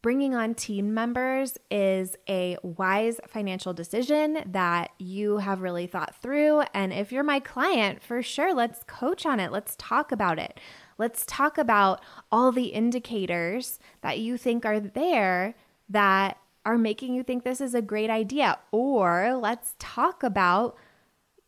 bringing 0.00 0.34
on 0.34 0.54
team 0.54 0.94
members 0.94 1.58
is 1.70 2.16
a 2.28 2.56
wise 2.62 3.20
financial 3.26 3.72
decision 3.72 4.38
that 4.46 4.90
you 4.98 5.38
have 5.38 5.60
really 5.60 5.86
thought 5.86 6.14
through. 6.22 6.62
And 6.72 6.92
if 6.92 7.10
you're 7.10 7.24
my 7.24 7.40
client, 7.40 8.02
for 8.02 8.22
sure, 8.22 8.54
let's 8.54 8.84
coach 8.84 9.26
on 9.26 9.40
it. 9.40 9.50
Let's 9.50 9.74
talk 9.76 10.12
about 10.12 10.38
it. 10.38 10.60
Let's 10.98 11.24
talk 11.26 11.58
about 11.58 12.00
all 12.30 12.52
the 12.52 12.66
indicators 12.66 13.78
that 14.02 14.18
you 14.18 14.36
think 14.36 14.64
are 14.64 14.80
there 14.80 15.54
that 15.88 16.38
are 16.64 16.78
making 16.78 17.14
you 17.14 17.22
think 17.22 17.44
this 17.44 17.60
is 17.60 17.74
a 17.74 17.82
great 17.82 18.10
idea. 18.10 18.58
Or 18.70 19.34
let's 19.40 19.74
talk 19.78 20.22
about 20.22 20.76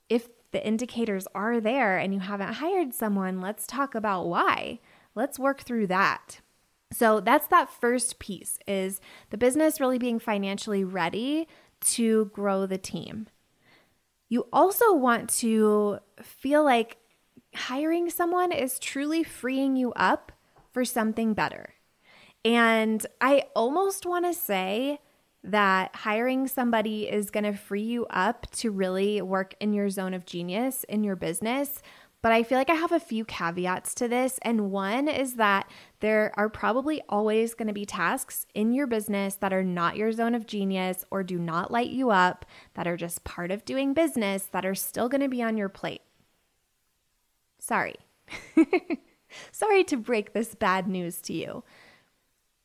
if 0.08 0.28
the 0.52 0.66
indicators 0.66 1.28
are 1.34 1.60
there 1.60 1.98
and 1.98 2.12
you 2.12 2.20
haven't 2.20 2.54
hired 2.54 2.94
someone, 2.94 3.40
let's 3.40 3.66
talk 3.66 3.94
about 3.94 4.26
why. 4.26 4.80
Let's 5.14 5.38
work 5.38 5.60
through 5.60 5.88
that. 5.88 6.40
So 6.92 7.20
that's 7.20 7.46
that 7.48 7.70
first 7.70 8.18
piece 8.18 8.58
is 8.66 9.00
the 9.30 9.38
business 9.38 9.80
really 9.80 9.98
being 9.98 10.18
financially 10.18 10.84
ready 10.84 11.46
to 11.82 12.26
grow 12.26 12.66
the 12.66 12.78
team. 12.78 13.28
You 14.28 14.46
also 14.52 14.92
want 14.92 15.28
to 15.38 15.98
feel 16.22 16.64
like 16.64 16.98
hiring 17.54 18.10
someone 18.10 18.52
is 18.52 18.78
truly 18.78 19.22
freeing 19.22 19.76
you 19.76 19.92
up 19.94 20.32
for 20.72 20.84
something 20.84 21.34
better. 21.34 21.74
And 22.44 23.04
I 23.20 23.44
almost 23.54 24.06
want 24.06 24.24
to 24.24 24.34
say 24.34 25.00
that 25.42 25.94
hiring 25.94 26.46
somebody 26.48 27.08
is 27.08 27.30
going 27.30 27.44
to 27.44 27.54
free 27.54 27.82
you 27.82 28.06
up 28.06 28.50
to 28.52 28.70
really 28.70 29.22
work 29.22 29.54
in 29.58 29.72
your 29.72 29.88
zone 29.90 30.14
of 30.14 30.26
genius 30.26 30.84
in 30.84 31.02
your 31.02 31.16
business 31.16 31.82
but 32.22 32.32
I 32.32 32.42
feel 32.42 32.58
like 32.58 32.68
I 32.68 32.74
have 32.74 32.92
a 32.92 33.00
few 33.00 33.24
caveats 33.24 33.94
to 33.94 34.08
this. 34.08 34.38
And 34.42 34.70
one 34.70 35.08
is 35.08 35.34
that 35.34 35.70
there 36.00 36.32
are 36.36 36.50
probably 36.50 37.00
always 37.08 37.54
going 37.54 37.68
to 37.68 37.74
be 37.74 37.86
tasks 37.86 38.46
in 38.54 38.72
your 38.72 38.86
business 38.86 39.36
that 39.36 39.52
are 39.52 39.64
not 39.64 39.96
your 39.96 40.12
zone 40.12 40.34
of 40.34 40.46
genius 40.46 41.04
or 41.10 41.22
do 41.22 41.38
not 41.38 41.70
light 41.70 41.90
you 41.90 42.10
up, 42.10 42.44
that 42.74 42.86
are 42.86 42.96
just 42.96 43.24
part 43.24 43.50
of 43.50 43.64
doing 43.64 43.94
business, 43.94 44.44
that 44.52 44.66
are 44.66 44.74
still 44.74 45.08
going 45.08 45.22
to 45.22 45.28
be 45.28 45.42
on 45.42 45.56
your 45.56 45.70
plate. 45.70 46.02
Sorry. 47.58 47.96
Sorry 49.52 49.84
to 49.84 49.96
break 49.96 50.32
this 50.32 50.54
bad 50.54 50.86
news 50.88 51.20
to 51.22 51.32
you. 51.32 51.64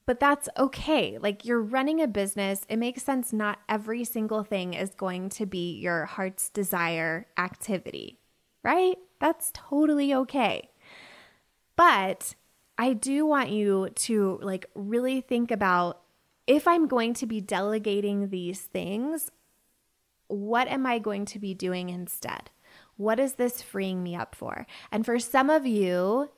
But 0.06 0.20
that's 0.20 0.50
okay. 0.58 1.18
Like 1.18 1.46
you're 1.46 1.62
running 1.62 2.02
a 2.02 2.08
business, 2.08 2.62
it 2.70 2.78
makes 2.78 3.04
sense 3.04 3.32
not 3.32 3.60
every 3.70 4.04
single 4.04 4.44
thing 4.44 4.74
is 4.74 4.94
going 4.94 5.30
to 5.30 5.46
be 5.46 5.78
your 5.78 6.06
heart's 6.06 6.50
desire 6.50 7.26
activity, 7.38 8.20
right? 8.64 8.98
That's 9.20 9.52
totally 9.54 10.14
okay. 10.14 10.70
But 11.76 12.36
I 12.78 12.94
do 12.94 13.26
want 13.26 13.50
you 13.50 13.90
to 13.96 14.40
like 14.42 14.66
really 14.76 15.22
think 15.22 15.52
about 15.52 16.02
if 16.48 16.68
I'm 16.68 16.88
going 16.88 17.14
to 17.16 17.26
be 17.26 17.42
delegating 17.42 18.30
these 18.30 18.62
things, 18.62 19.32
what 20.28 20.68
am 20.68 20.86
I 20.86 21.00
going 21.00 21.26
to 21.26 21.40
be 21.40 21.54
doing 21.54 21.90
instead? 21.90 22.50
What 22.98 23.20
is 23.20 23.34
this 23.34 23.62
freeing 23.62 24.04
me 24.04 24.16
up 24.16 24.36
for? 24.36 24.66
And 24.92 25.06
for 25.06 25.20
some 25.20 25.50
of 25.50 25.66
you, 25.66 26.30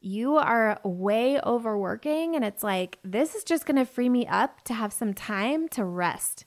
you 0.00 0.36
are 0.36 0.78
way 0.84 1.40
overworking, 1.40 2.36
and 2.36 2.44
it's 2.44 2.62
like, 2.62 2.98
this 3.02 3.34
is 3.34 3.42
just 3.42 3.66
to 3.66 3.84
free 3.86 4.10
me 4.10 4.26
up 4.26 4.62
to 4.64 4.74
have 4.74 4.92
some 4.92 5.14
time 5.14 5.66
to 5.68 5.84
rest, 5.84 6.44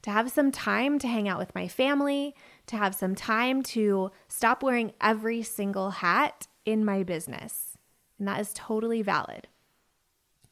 to 0.00 0.10
have 0.10 0.30
some 0.30 0.50
time 0.50 0.98
to 1.00 1.06
hang 1.06 1.28
out 1.28 1.38
with 1.38 1.54
my 1.54 1.68
family, 1.68 2.34
to 2.66 2.76
have 2.76 2.94
some 2.94 3.14
time 3.14 3.62
to 3.62 4.10
stop 4.28 4.62
wearing 4.62 4.92
every 5.00 5.42
single 5.42 5.90
hat 5.90 6.46
in 6.64 6.84
my 6.84 7.02
business. 7.02 7.78
And 8.18 8.26
that 8.26 8.40
is 8.40 8.52
totally 8.54 9.02
valid. 9.02 9.48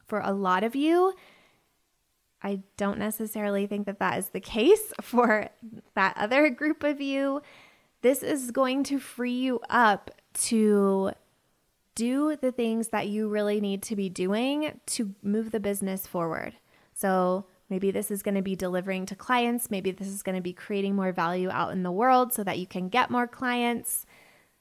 For 0.05 0.19
a 0.19 0.31
lot 0.31 0.63
of 0.63 0.75
you, 0.75 1.13
I 2.41 2.61
don't 2.77 2.99
necessarily 2.99 3.65
think 3.65 3.87
that 3.87 3.99
that 3.99 4.19
is 4.19 4.29
the 4.29 4.39
case. 4.39 4.93
For 5.01 5.49
that 5.95 6.15
other 6.17 6.49
group 6.49 6.83
of 6.83 7.01
you, 7.01 7.41
this 8.01 8.21
is 8.21 8.51
going 8.51 8.83
to 8.85 8.99
free 8.99 9.33
you 9.33 9.59
up 9.69 10.11
to 10.33 11.11
do 11.95 12.35
the 12.35 12.51
things 12.51 12.89
that 12.89 13.07
you 13.07 13.27
really 13.27 13.59
need 13.59 13.81
to 13.83 13.95
be 13.95 14.09
doing 14.09 14.79
to 14.85 15.15
move 15.23 15.51
the 15.51 15.59
business 15.59 16.05
forward. 16.05 16.53
So, 16.93 17.45
Maybe 17.69 17.91
this 17.91 18.11
is 18.11 18.21
going 18.21 18.35
to 18.35 18.41
be 18.41 18.55
delivering 18.55 19.05
to 19.07 19.15
clients. 19.15 19.71
Maybe 19.71 19.91
this 19.91 20.07
is 20.07 20.21
going 20.21 20.35
to 20.35 20.41
be 20.41 20.53
creating 20.53 20.95
more 20.95 21.11
value 21.11 21.49
out 21.49 21.71
in 21.71 21.83
the 21.83 21.91
world 21.91 22.33
so 22.33 22.43
that 22.43 22.59
you 22.59 22.67
can 22.67 22.89
get 22.89 23.09
more 23.09 23.27
clients. 23.27 24.05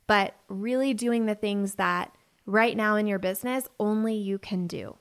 But 0.06 0.34
really 0.48 0.94
doing 0.94 1.26
the 1.26 1.34
things 1.34 1.74
that 1.74 2.14
right 2.46 2.76
now 2.76 2.96
in 2.96 3.06
your 3.06 3.18
business 3.18 3.68
only 3.78 4.14
you 4.14 4.38
can 4.38 4.66
do. 4.66 4.96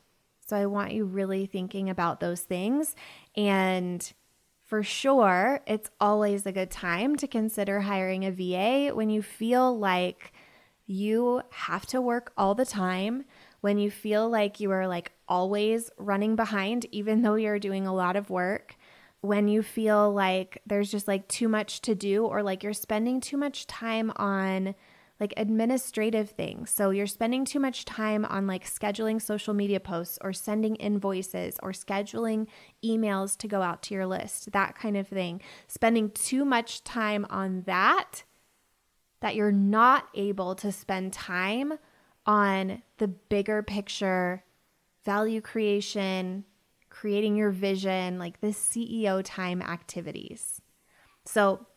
So 0.46 0.58
I 0.58 0.66
want 0.66 0.94
you 0.94 1.06
really 1.06 1.46
thinking 1.46 1.90
about 1.90 2.20
those 2.20 2.42
things. 2.42 2.96
And 3.36 4.12
for 4.62 4.84
sure, 4.84 5.62
it's 5.66 5.90
always 6.00 6.46
a 6.46 6.52
good 6.52 6.72
time 6.72 7.16
to 7.18 7.28
consider 7.28 7.82
hiring 7.82 8.26
a 8.26 8.32
VA 8.32 8.94
when 8.94 9.10
you 9.10 9.22
feel 9.22 9.78
like 9.78 10.34
you 10.86 11.42
have 11.52 11.86
to 11.88 12.02
work 12.02 12.34
all 12.38 12.56
the 12.56 12.66
time 12.66 13.24
when 13.64 13.78
you 13.78 13.90
feel 13.90 14.28
like 14.30 14.60
you 14.60 14.70
are 14.72 14.90
like 14.90 15.14
always 15.26 15.90
running 15.98 16.36
behind, 16.36 16.86
even 16.92 17.22
though 17.22 17.36
you're 17.36 17.60
doing 17.60 17.88
a 17.88 17.94
lot 17.94 18.18
of 18.18 18.30
work, 18.30 18.76
when 19.22 19.48
you 19.48 19.64
feel 19.64 20.12
like 20.12 20.62
there's 20.68 20.92
just 20.92 21.08
like 21.08 21.26
too 21.30 21.48
much 21.48 21.80
to 21.80 21.96
do 21.96 22.26
or 22.26 22.44
like 22.44 22.62
you're 22.62 22.74
spending 22.74 23.22
too 23.22 23.38
much 23.38 23.66
time 23.66 24.12
on 24.18 24.76
like 25.18 25.34
administrative 25.38 26.32
things. 26.32 26.72
So 26.72 26.90
you're 26.90 27.08
spending 27.08 27.46
too 27.46 27.62
much 27.62 27.86
time 27.86 28.26
on 28.26 28.48
like 28.48 28.66
scheduling 28.66 29.22
social 29.22 29.54
media 29.54 29.80
posts 29.80 30.20
or 30.20 30.34
sending 30.34 30.76
invoices 30.76 31.56
or 31.64 31.72
scheduling 31.72 32.48
emails 32.84 33.38
to 33.38 33.48
go 33.48 33.62
out 33.62 33.82
to 33.84 33.94
your 33.94 34.06
list, 34.06 34.52
that 34.52 34.76
kind 34.76 34.98
of 34.98 35.08
thing. 35.08 35.40
Spending 35.70 36.10
too 36.10 36.44
much 36.44 36.84
time 36.84 37.26
on 37.30 37.62
that 37.62 38.26
that 39.22 39.36
you're 39.36 39.54
not 39.54 40.10
able 40.16 40.54
to 40.56 40.70
spend 40.70 41.14
time 41.14 41.76
on 42.26 42.82
the 42.98 43.08
bigger 43.08 43.62
picture, 43.62 44.44
value 45.04 45.42
creation, 45.42 46.46
creating 46.90 47.36
your 47.36 47.52
vision, 47.52 48.20
like 48.20 48.40
the 48.40 48.48
CEO 48.48 49.22
time 49.24 49.62
activities. 49.62 50.62
So, 51.26 51.68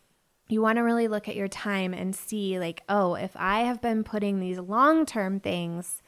you 0.49 0.61
want 0.61 0.77
to 0.77 0.81
really 0.81 1.09
look 1.09 1.27
at 1.27 1.35
your 1.35 1.49
time 1.49 1.93
and 1.93 2.15
see, 2.15 2.57
like, 2.57 2.81
oh, 2.87 3.15
if 3.15 3.31
I 3.35 3.61
have 3.61 3.81
been 3.81 4.05
putting 4.05 4.39
these 4.39 4.59
long 4.59 5.05
term 5.05 5.39
things 5.41 6.01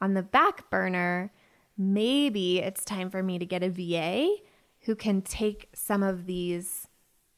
on 0.00 0.14
the 0.14 0.22
back 0.22 0.70
burner, 0.70 1.30
maybe 1.76 2.60
it's 2.60 2.84
time 2.84 3.10
for 3.10 3.22
me 3.22 3.38
to 3.38 3.44
get 3.44 3.62
a 3.62 3.68
VA 3.68 4.34
who 4.82 4.94
can 4.94 5.20
take 5.20 5.68
some 5.74 6.02
of 6.02 6.26
these 6.26 6.88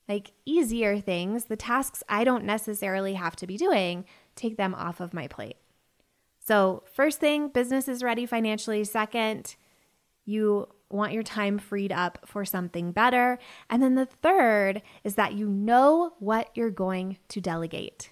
like 0.09 0.33
easier 0.45 1.01
things, 1.01 1.47
the 1.47 1.57
tasks 1.57 2.03
I 2.09 2.25
don't 2.25 2.45
necessarily 2.45 3.15
have 3.15 3.37
to 3.37 3.47
be 3.47 3.57
doing, 3.57 4.05
take 4.37 4.57
them 4.57 4.75
off 4.75 5.01
of 5.01 5.15
my 5.15 5.29
plate. 5.29 5.57
So, 6.47 6.83
first 6.93 7.21
thing, 7.21 7.49
business 7.49 7.89
is 7.89 8.03
ready 8.03 8.27
financially. 8.27 8.85
Second, 8.85 9.57
you 10.27 10.69
want 10.91 11.13
your 11.13 11.23
time 11.23 11.59
freed 11.59 11.91
up 11.91 12.19
for 12.27 12.45
something 12.45 12.93
better. 12.93 13.39
And 13.71 13.83
then 13.83 13.95
the 13.95 14.07
third 14.07 14.83
is 15.03 15.15
that 15.15 15.33
you 15.33 15.49
know 15.49 16.13
what 16.19 16.51
you're 16.55 16.71
going 16.71 17.17
to 17.29 17.41
delegate. 17.41 18.11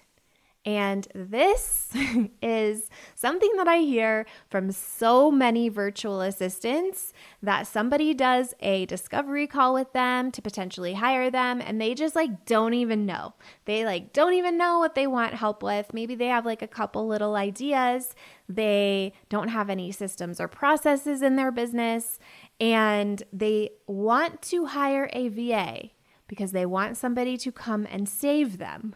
And 0.65 1.07
this 1.13 1.89
is 2.41 2.89
something 3.15 3.51
that 3.57 3.67
I 3.67 3.79
hear 3.79 4.25
from 4.49 4.71
so 4.71 5.29
many 5.29 5.67
virtual 5.67 6.21
assistants 6.21 7.11
that 7.41 7.67
somebody 7.67 8.13
does 8.13 8.53
a 8.61 8.85
discovery 8.85 9.45
call 9.45 9.73
with 9.73 9.91
them 9.91 10.31
to 10.31 10.41
potentially 10.41 10.93
hire 10.93 11.29
them 11.29 11.61
and 11.61 11.81
they 11.81 11.93
just 11.93 12.15
like 12.15 12.45
don't 12.45 12.73
even 12.73 13.05
know. 13.05 13.33
They 13.65 13.83
like 13.83 14.13
don't 14.13 14.33
even 14.33 14.57
know 14.57 14.79
what 14.79 14.95
they 14.95 15.05
want 15.05 15.33
help 15.33 15.61
with. 15.61 15.93
Maybe 15.93 16.15
they 16.15 16.27
have 16.27 16.45
like 16.45 16.61
a 16.61 16.67
couple 16.67 17.07
little 17.07 17.35
ideas. 17.35 18.15
They 18.47 19.11
don't 19.27 19.49
have 19.49 19.69
any 19.69 19.91
systems 19.91 20.39
or 20.39 20.47
processes 20.47 21.21
in 21.21 21.35
their 21.35 21.51
business 21.51 22.19
and 22.61 23.21
they 23.33 23.71
want 23.85 24.41
to 24.43 24.65
hire 24.67 25.09
a 25.11 25.27
VA 25.27 25.89
because 26.27 26.53
they 26.53 26.65
want 26.65 26.95
somebody 26.95 27.35
to 27.35 27.51
come 27.51 27.85
and 27.91 28.07
save 28.07 28.59
them. 28.59 28.95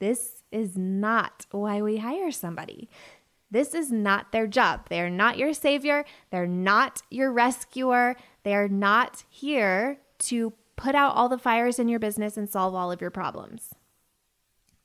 This 0.00 0.39
is 0.52 0.76
not 0.76 1.46
why 1.50 1.80
we 1.82 1.98
hire 1.98 2.30
somebody. 2.30 2.88
This 3.50 3.74
is 3.74 3.90
not 3.90 4.32
their 4.32 4.46
job. 4.46 4.88
They 4.88 5.00
are 5.00 5.10
not 5.10 5.38
your 5.38 5.52
savior. 5.52 6.04
They're 6.30 6.46
not 6.46 7.02
your 7.10 7.32
rescuer. 7.32 8.16
They 8.44 8.54
are 8.54 8.68
not 8.68 9.24
here 9.28 9.98
to 10.20 10.52
put 10.76 10.94
out 10.94 11.16
all 11.16 11.28
the 11.28 11.38
fires 11.38 11.78
in 11.78 11.88
your 11.88 11.98
business 11.98 12.36
and 12.36 12.48
solve 12.48 12.74
all 12.74 12.92
of 12.92 13.00
your 13.00 13.10
problems. 13.10 13.74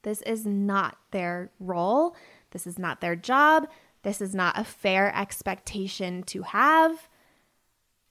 This 0.02 0.22
is 0.24 0.46
not 0.46 0.98
their 1.12 1.52
role. 1.60 2.16
This 2.52 2.68
is 2.68 2.78
not 2.78 3.02
their 3.02 3.16
job. 3.16 3.68
This 4.04 4.22
is 4.22 4.36
not 4.36 4.58
a 4.58 4.64
fair 4.64 5.16
expectation 5.16 6.24
to 6.24 6.44
have. 6.44 7.10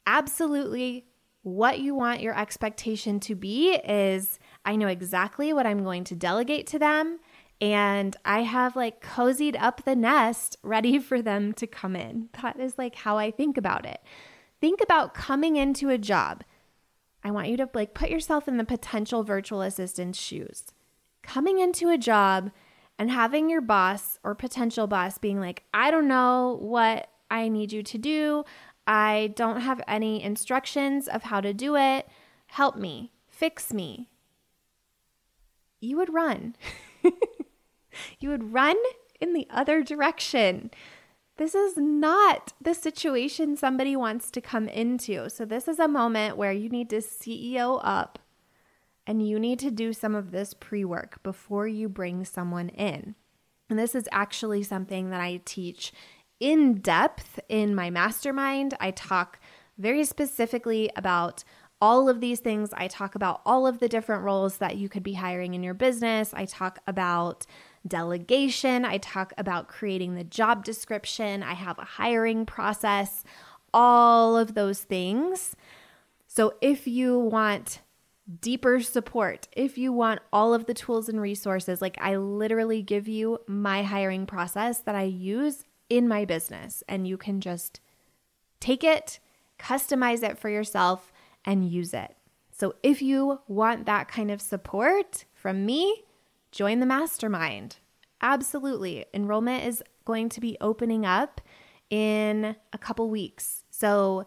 Absolutely, 0.07 1.07
what 1.43 1.79
you 1.79 1.95
want 1.95 2.21
your 2.21 2.37
expectation 2.37 3.21
to 3.21 3.35
be 3.35 3.75
is 3.75 4.39
I 4.65 4.77
know 4.77 4.89
exactly 4.89 5.53
what 5.53 5.67
I'm 5.67 5.85
going 5.85 6.05
to 6.05 6.17
delegate 6.17 6.67
to 6.69 6.79
them. 6.79 7.21
And 7.61 8.17
I 8.25 8.43
have 8.43 8.77
like 8.77 9.03
cozied 9.03 9.57
up 9.61 9.85
the 9.85 9.97
nest 9.97 10.57
ready 10.63 10.99
for 11.01 11.23
them 11.23 11.53
to 11.55 11.67
come 11.67 11.97
in. 11.97 12.29
That 12.43 12.59
is 12.59 12.79
like 12.79 12.97
how 12.97 13.19
I 13.19 13.31
think 13.31 13.57
about 13.57 13.87
it. 13.87 14.01
Think 14.61 14.81
about 14.83 15.15
coming 15.15 15.57
into 15.57 15.89
a 15.91 15.99
job. 15.99 16.45
I 17.23 17.31
want 17.31 17.49
you 17.49 17.57
to 17.59 17.69
like 17.75 17.95
put 17.95 18.11
yourself 18.11 18.49
in 18.49 18.57
the 18.57 18.65
potential 18.65 19.23
virtual 19.23 19.63
assistant's 19.63 20.19
shoes. 20.19 20.67
Coming 21.23 21.59
into 21.59 21.89
a 21.89 21.99
job 21.99 22.51
and 22.99 23.11
having 23.11 23.49
your 23.49 23.63
boss 23.63 24.19
or 24.23 24.35
potential 24.35 24.87
boss 24.87 25.19
being 25.19 25.41
like, 25.41 25.65
I 25.73 25.91
don't 25.91 26.09
know 26.09 26.59
what 26.61 27.09
I 27.31 27.49
need 27.49 27.73
you 27.73 27.83
to 27.83 27.99
do. 27.99 28.45
I 28.87 29.33
don't 29.35 29.61
have 29.61 29.81
any 29.89 30.23
instructions 30.23 31.09
of 31.09 31.23
how 31.25 31.41
to 31.41 31.55
do 31.55 31.77
it. 31.77 32.07
Help 32.47 32.77
me, 32.77 33.13
fix 33.27 33.73
me, 33.73 34.11
you 35.81 35.97
would 35.97 36.13
run. 36.13 36.57
you 38.21 38.29
would 38.31 38.53
run 38.53 38.77
in 39.21 39.33
the 39.33 39.47
other 39.51 39.83
direction. 39.83 40.71
This 41.37 41.55
is 41.55 41.77
not 41.77 42.53
the 42.61 42.75
situation 42.75 43.57
somebody 43.57 43.97
wants 43.97 44.31
to 44.31 44.41
come 44.41 44.69
into. 44.69 45.29
So, 45.29 45.45
this 45.45 45.67
is 45.67 45.79
a 45.79 45.89
moment 45.89 46.37
where 46.37 46.53
you 46.53 46.69
need 46.69 46.91
to 46.91 46.99
CEO 46.99 47.81
up 47.83 48.19
and 49.07 49.27
you 49.27 49.39
need 49.39 49.59
to 49.61 49.71
do 49.71 49.93
some 49.93 50.15
of 50.15 50.31
this 50.31 50.55
pre 50.55 50.85
work 50.85 51.23
before 51.23 51.67
you 51.67 51.89
bring 51.89 52.25
someone 52.25 52.69
in. 52.71 53.17
And 53.69 53.79
this 53.79 53.95
is 53.95 54.09
actually 54.13 54.63
something 54.63 55.11
that 55.11 55.21
I 55.21 55.41
teach 55.45 55.93
in 56.39 56.75
depth 56.75 57.41
in 57.49 57.75
my 57.75 57.91
mastermind. 57.91 58.75
I 58.79 58.91
talk 58.91 59.41
very 59.79 60.05
specifically 60.05 60.91
about 60.95 61.43
all 61.81 62.09
of 62.09 62.21
these 62.21 62.41
things. 62.41 62.71
I 62.75 62.89
talk 62.89 63.15
about 63.15 63.41
all 63.45 63.67
of 63.67 63.79
the 63.79 63.89
different 63.89 64.23
roles 64.23 64.59
that 64.59 64.77
you 64.77 64.89
could 64.89 65.03
be 65.03 65.15
hiring 65.15 65.55
in 65.55 65.63
your 65.63 65.75
business. 65.75 66.33
I 66.33 66.45
talk 66.45 66.79
about 66.87 67.47
delegation. 67.87 68.85
I 68.85 68.99
talk 68.99 69.33
about 69.37 69.69
creating 69.69 70.15
the 70.15 70.25
job 70.25 70.65
description. 70.65 71.43
I 71.43 71.55
have 71.55 71.79
a 71.79 71.85
hiring 71.85 72.47
process, 72.47 73.25
all 73.73 74.37
of 74.37 74.55
those 74.55 74.81
things. 74.81 75.55
So 76.27 76.55
if 76.61 76.87
you 76.87 77.19
want 77.19 77.81
deeper 78.41 78.81
support, 78.81 79.49
if 79.53 79.77
you 79.77 79.93
want 79.93 80.21
all 80.33 80.55
of 80.55 80.67
the 80.67 80.75
tools 80.75 81.09
and 81.09 81.21
resources, 81.21 81.83
like 81.83 81.99
I 82.01 82.17
literally 82.17 82.83
give 82.83 83.07
you 83.07 83.39
my 83.47 83.83
hiring 83.83 84.27
process 84.27 84.79
that 84.79 84.95
I 84.95 85.03
use 85.03 85.65
in 85.91 86.09
my 86.09 86.25
business, 86.25 86.83
and 86.89 87.07
you 87.07 87.19
can 87.19 87.43
just 87.43 87.81
take 88.59 88.83
it, 88.83 89.21
customize 89.59 90.23
it 90.23 90.39
for 90.39 90.49
yourself 90.49 91.13
and 91.45 91.69
use 91.69 91.93
it. 91.93 92.17
So 92.51 92.75
if 92.83 93.03
you 93.03 93.41
want 93.47 93.85
that 93.85 94.09
kind 94.09 94.31
of 94.31 94.41
support 94.41 95.27
from 95.35 95.67
me, 95.67 96.04
join 96.55 96.79
the 96.79 96.87
mastermind. 96.87 97.77
Absolutely. 98.23 99.05
Enrollment 99.13 99.65
is 99.65 99.83
going 100.05 100.29
to 100.31 100.41
be 100.41 100.57
opening 100.61 101.05
up 101.05 101.41
in 101.91 102.57
a 102.73 102.79
couple 102.79 103.11
weeks. 103.11 103.65
So 103.71 104.27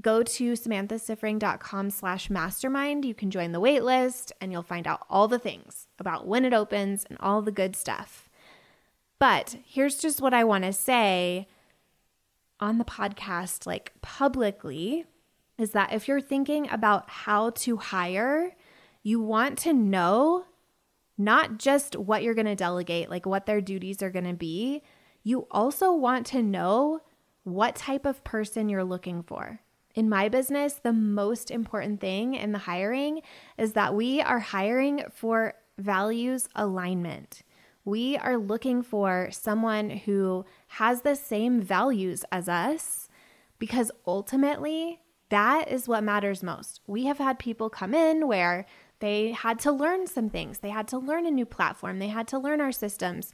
go 0.00 0.22
to 0.22 0.52
samanthasiffring.com 0.54 1.90
slash 1.90 2.30
mastermind. 2.30 3.04
You 3.04 3.14
can 3.14 3.30
join 3.30 3.52
the 3.52 3.60
waitlist 3.60 4.32
and 4.40 4.50
you'll 4.50 4.62
find 4.62 4.86
out 4.86 5.04
all 5.10 5.28
the 5.28 5.38
things 5.38 5.86
about 5.98 6.26
when 6.26 6.44
it 6.44 6.54
opens 6.54 7.04
and 7.04 7.18
all 7.20 7.42
the 7.42 7.52
good 7.52 7.76
stuff. 7.76 8.28
But 9.18 9.56
here's 9.66 9.98
just 9.98 10.22
what 10.22 10.32
I 10.32 10.44
want 10.44 10.64
to 10.64 10.72
say 10.72 11.46
on 12.58 12.78
the 12.78 12.84
podcast, 12.84 13.66
like 13.66 13.92
publicly, 14.00 15.04
is 15.58 15.72
that 15.72 15.92
if 15.92 16.08
you're 16.08 16.22
thinking 16.22 16.70
about 16.70 17.10
how 17.10 17.50
to 17.50 17.76
hire, 17.76 18.54
you 19.02 19.20
want 19.20 19.58
to 19.58 19.74
know 19.74 20.46
not 21.20 21.58
just 21.58 21.96
what 21.96 22.22
you're 22.22 22.34
going 22.34 22.46
to 22.46 22.54
delegate, 22.56 23.10
like 23.10 23.26
what 23.26 23.44
their 23.44 23.60
duties 23.60 24.02
are 24.02 24.10
going 24.10 24.24
to 24.24 24.32
be, 24.32 24.82
you 25.22 25.46
also 25.50 25.92
want 25.92 26.26
to 26.28 26.42
know 26.42 27.00
what 27.44 27.76
type 27.76 28.06
of 28.06 28.24
person 28.24 28.70
you're 28.70 28.82
looking 28.82 29.22
for. 29.22 29.60
In 29.94 30.08
my 30.08 30.30
business, 30.30 30.74
the 30.74 30.94
most 30.94 31.50
important 31.50 32.00
thing 32.00 32.34
in 32.34 32.52
the 32.52 32.58
hiring 32.58 33.20
is 33.58 33.74
that 33.74 33.94
we 33.94 34.22
are 34.22 34.38
hiring 34.38 35.02
for 35.12 35.54
values 35.76 36.48
alignment. 36.54 37.42
We 37.84 38.16
are 38.16 38.38
looking 38.38 38.82
for 38.82 39.28
someone 39.30 39.90
who 39.90 40.46
has 40.68 41.02
the 41.02 41.16
same 41.16 41.60
values 41.60 42.24
as 42.32 42.48
us 42.48 43.10
because 43.58 43.90
ultimately 44.06 45.00
that 45.28 45.70
is 45.70 45.86
what 45.86 46.02
matters 46.02 46.42
most. 46.42 46.80
We 46.86 47.04
have 47.04 47.18
had 47.18 47.38
people 47.38 47.68
come 47.68 47.94
in 47.94 48.26
where 48.26 48.66
they 49.00 49.32
had 49.32 49.58
to 49.60 49.72
learn 49.72 50.06
some 50.06 50.30
things, 50.30 50.58
they 50.58 50.70
had 50.70 50.88
to 50.88 50.98
learn 50.98 51.26
a 51.26 51.30
new 51.30 51.46
platform, 51.46 51.98
they 51.98 52.08
had 52.08 52.28
to 52.28 52.38
learn 52.38 52.60
our 52.60 52.72
systems. 52.72 53.32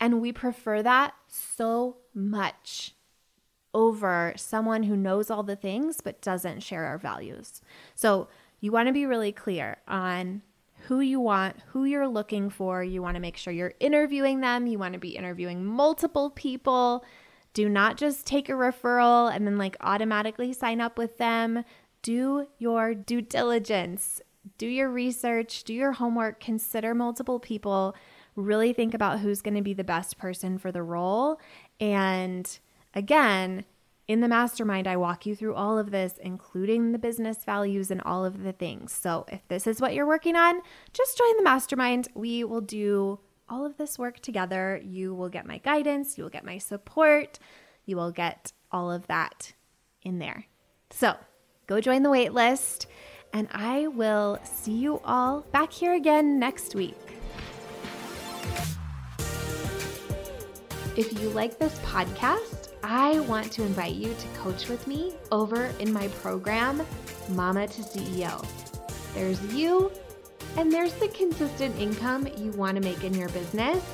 And 0.00 0.20
we 0.20 0.32
prefer 0.32 0.82
that 0.82 1.14
so 1.26 1.96
much 2.14 2.94
over 3.74 4.32
someone 4.36 4.84
who 4.84 4.96
knows 4.96 5.30
all 5.30 5.42
the 5.42 5.56
things 5.56 6.00
but 6.00 6.22
doesn't 6.22 6.62
share 6.62 6.84
our 6.84 6.98
values. 6.98 7.60
So 7.94 8.28
you 8.60 8.72
want 8.72 8.86
to 8.88 8.92
be 8.92 9.06
really 9.06 9.32
clear 9.32 9.78
on 9.86 10.42
who 10.86 11.00
you 11.00 11.20
want, 11.20 11.56
who 11.68 11.84
you're 11.84 12.08
looking 12.08 12.50
for. 12.50 12.82
You 12.82 13.02
want 13.02 13.16
to 13.16 13.20
make 13.20 13.36
sure 13.36 13.52
you're 13.52 13.74
interviewing 13.80 14.40
them. 14.40 14.66
You 14.66 14.78
want 14.78 14.94
to 14.94 15.00
be 15.00 15.16
interviewing 15.16 15.64
multiple 15.64 16.30
people. 16.30 17.04
Do 17.52 17.68
not 17.68 17.96
just 17.96 18.26
take 18.26 18.48
a 18.48 18.52
referral 18.52 19.34
and 19.34 19.46
then 19.46 19.58
like 19.58 19.76
automatically 19.80 20.52
sign 20.52 20.80
up 20.80 20.96
with 20.96 21.18
them. 21.18 21.64
Do 22.02 22.46
your 22.58 22.94
due 22.94 23.20
diligence, 23.20 24.20
do 24.56 24.66
your 24.66 24.90
research, 24.90 25.64
do 25.64 25.74
your 25.74 25.92
homework, 25.92 26.40
consider 26.40 26.94
multiple 26.94 27.38
people, 27.38 27.94
really 28.36 28.72
think 28.72 28.94
about 28.94 29.20
who's 29.20 29.42
going 29.42 29.56
to 29.56 29.62
be 29.62 29.74
the 29.74 29.84
best 29.84 30.18
person 30.18 30.58
for 30.58 30.72
the 30.72 30.82
role. 30.82 31.40
And 31.80 32.58
again, 32.94 33.64
in 34.06 34.20
the 34.20 34.28
mastermind, 34.28 34.86
I 34.86 34.96
walk 34.96 35.26
you 35.26 35.36
through 35.36 35.54
all 35.54 35.78
of 35.78 35.90
this, 35.90 36.14
including 36.22 36.92
the 36.92 36.98
business 36.98 37.44
values 37.44 37.90
and 37.90 38.00
all 38.02 38.24
of 38.24 38.42
the 38.42 38.52
things. 38.52 38.92
So 38.92 39.26
if 39.28 39.46
this 39.48 39.66
is 39.66 39.80
what 39.80 39.92
you're 39.92 40.06
working 40.06 40.34
on, 40.34 40.62
just 40.94 41.18
join 41.18 41.36
the 41.36 41.42
mastermind. 41.42 42.08
We 42.14 42.42
will 42.42 42.62
do 42.62 43.20
all 43.50 43.66
of 43.66 43.76
this 43.76 43.98
work 43.98 44.20
together. 44.20 44.80
You 44.82 45.14
will 45.14 45.28
get 45.28 45.46
my 45.46 45.58
guidance, 45.58 46.16
you 46.16 46.24
will 46.24 46.30
get 46.30 46.44
my 46.44 46.58
support, 46.58 47.38
you 47.84 47.96
will 47.96 48.10
get 48.10 48.52
all 48.70 48.90
of 48.90 49.06
that 49.08 49.52
in 50.02 50.18
there. 50.18 50.46
So 50.90 51.16
go 51.66 51.80
join 51.80 52.02
the 52.02 52.10
wait 52.10 52.32
list, 52.32 52.86
and 53.32 53.48
I 53.52 53.86
will 53.88 54.38
see 54.44 54.72
you 54.72 55.00
all 55.04 55.42
back 55.52 55.72
here 55.72 55.94
again 55.94 56.38
next 56.38 56.74
week. 56.74 56.96
If 60.96 61.20
you 61.20 61.28
like 61.30 61.58
this 61.58 61.78
podcast, 61.80 62.70
I 62.82 63.20
want 63.20 63.52
to 63.52 63.62
invite 63.62 63.94
you 63.94 64.14
to 64.14 64.28
coach 64.38 64.68
with 64.68 64.86
me 64.86 65.14
over 65.30 65.66
in 65.78 65.92
my 65.92 66.08
program, 66.08 66.82
Mama 67.28 67.68
to 67.68 67.82
CEO. 67.82 68.44
There's 69.14 69.40
you, 69.54 69.92
and 70.56 70.72
there's 70.72 70.94
the 70.94 71.08
consistent 71.08 71.78
income 71.78 72.26
you 72.36 72.50
want 72.52 72.76
to 72.76 72.82
make 72.82 73.04
in 73.04 73.14
your 73.14 73.28
business, 73.28 73.84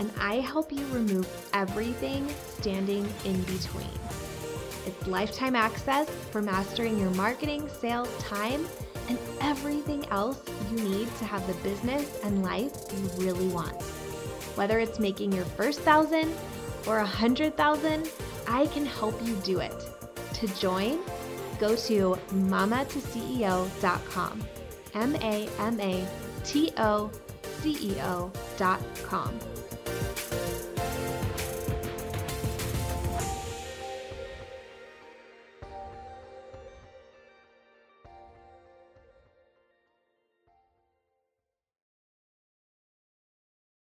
and 0.00 0.10
I 0.18 0.36
help 0.40 0.72
you 0.72 0.84
remove 0.86 1.28
everything 1.52 2.28
standing 2.58 3.08
in 3.24 3.40
between. 3.42 3.99
It's 4.90 5.06
lifetime 5.06 5.54
access 5.54 6.10
for 6.32 6.42
mastering 6.42 6.98
your 6.98 7.10
marketing, 7.10 7.68
sales, 7.68 8.12
time, 8.18 8.66
and 9.08 9.16
everything 9.40 10.04
else 10.08 10.42
you 10.68 10.78
need 10.78 11.06
to 11.18 11.24
have 11.24 11.46
the 11.46 11.54
business 11.62 12.18
and 12.24 12.42
life 12.42 12.72
you 12.92 13.08
really 13.24 13.46
want. 13.48 13.80
Whether 14.56 14.80
it's 14.80 14.98
making 14.98 15.30
your 15.30 15.44
first 15.44 15.82
thousand 15.82 16.34
or 16.88 16.98
a 16.98 17.06
hundred 17.06 17.56
thousand, 17.56 18.10
I 18.48 18.66
can 18.66 18.84
help 18.84 19.14
you 19.24 19.36
do 19.44 19.60
it. 19.60 19.72
To 20.34 20.48
join, 20.58 20.98
go 21.60 21.76
to 21.76 22.18
mamatoceo.com. 22.32 24.42
M 24.94 25.14
A 25.14 25.48
M 25.60 25.78
A 25.78 26.04
T 26.42 26.72
O 26.78 27.12
C 27.60 27.76
E 27.80 27.94
O.com. 28.00 29.38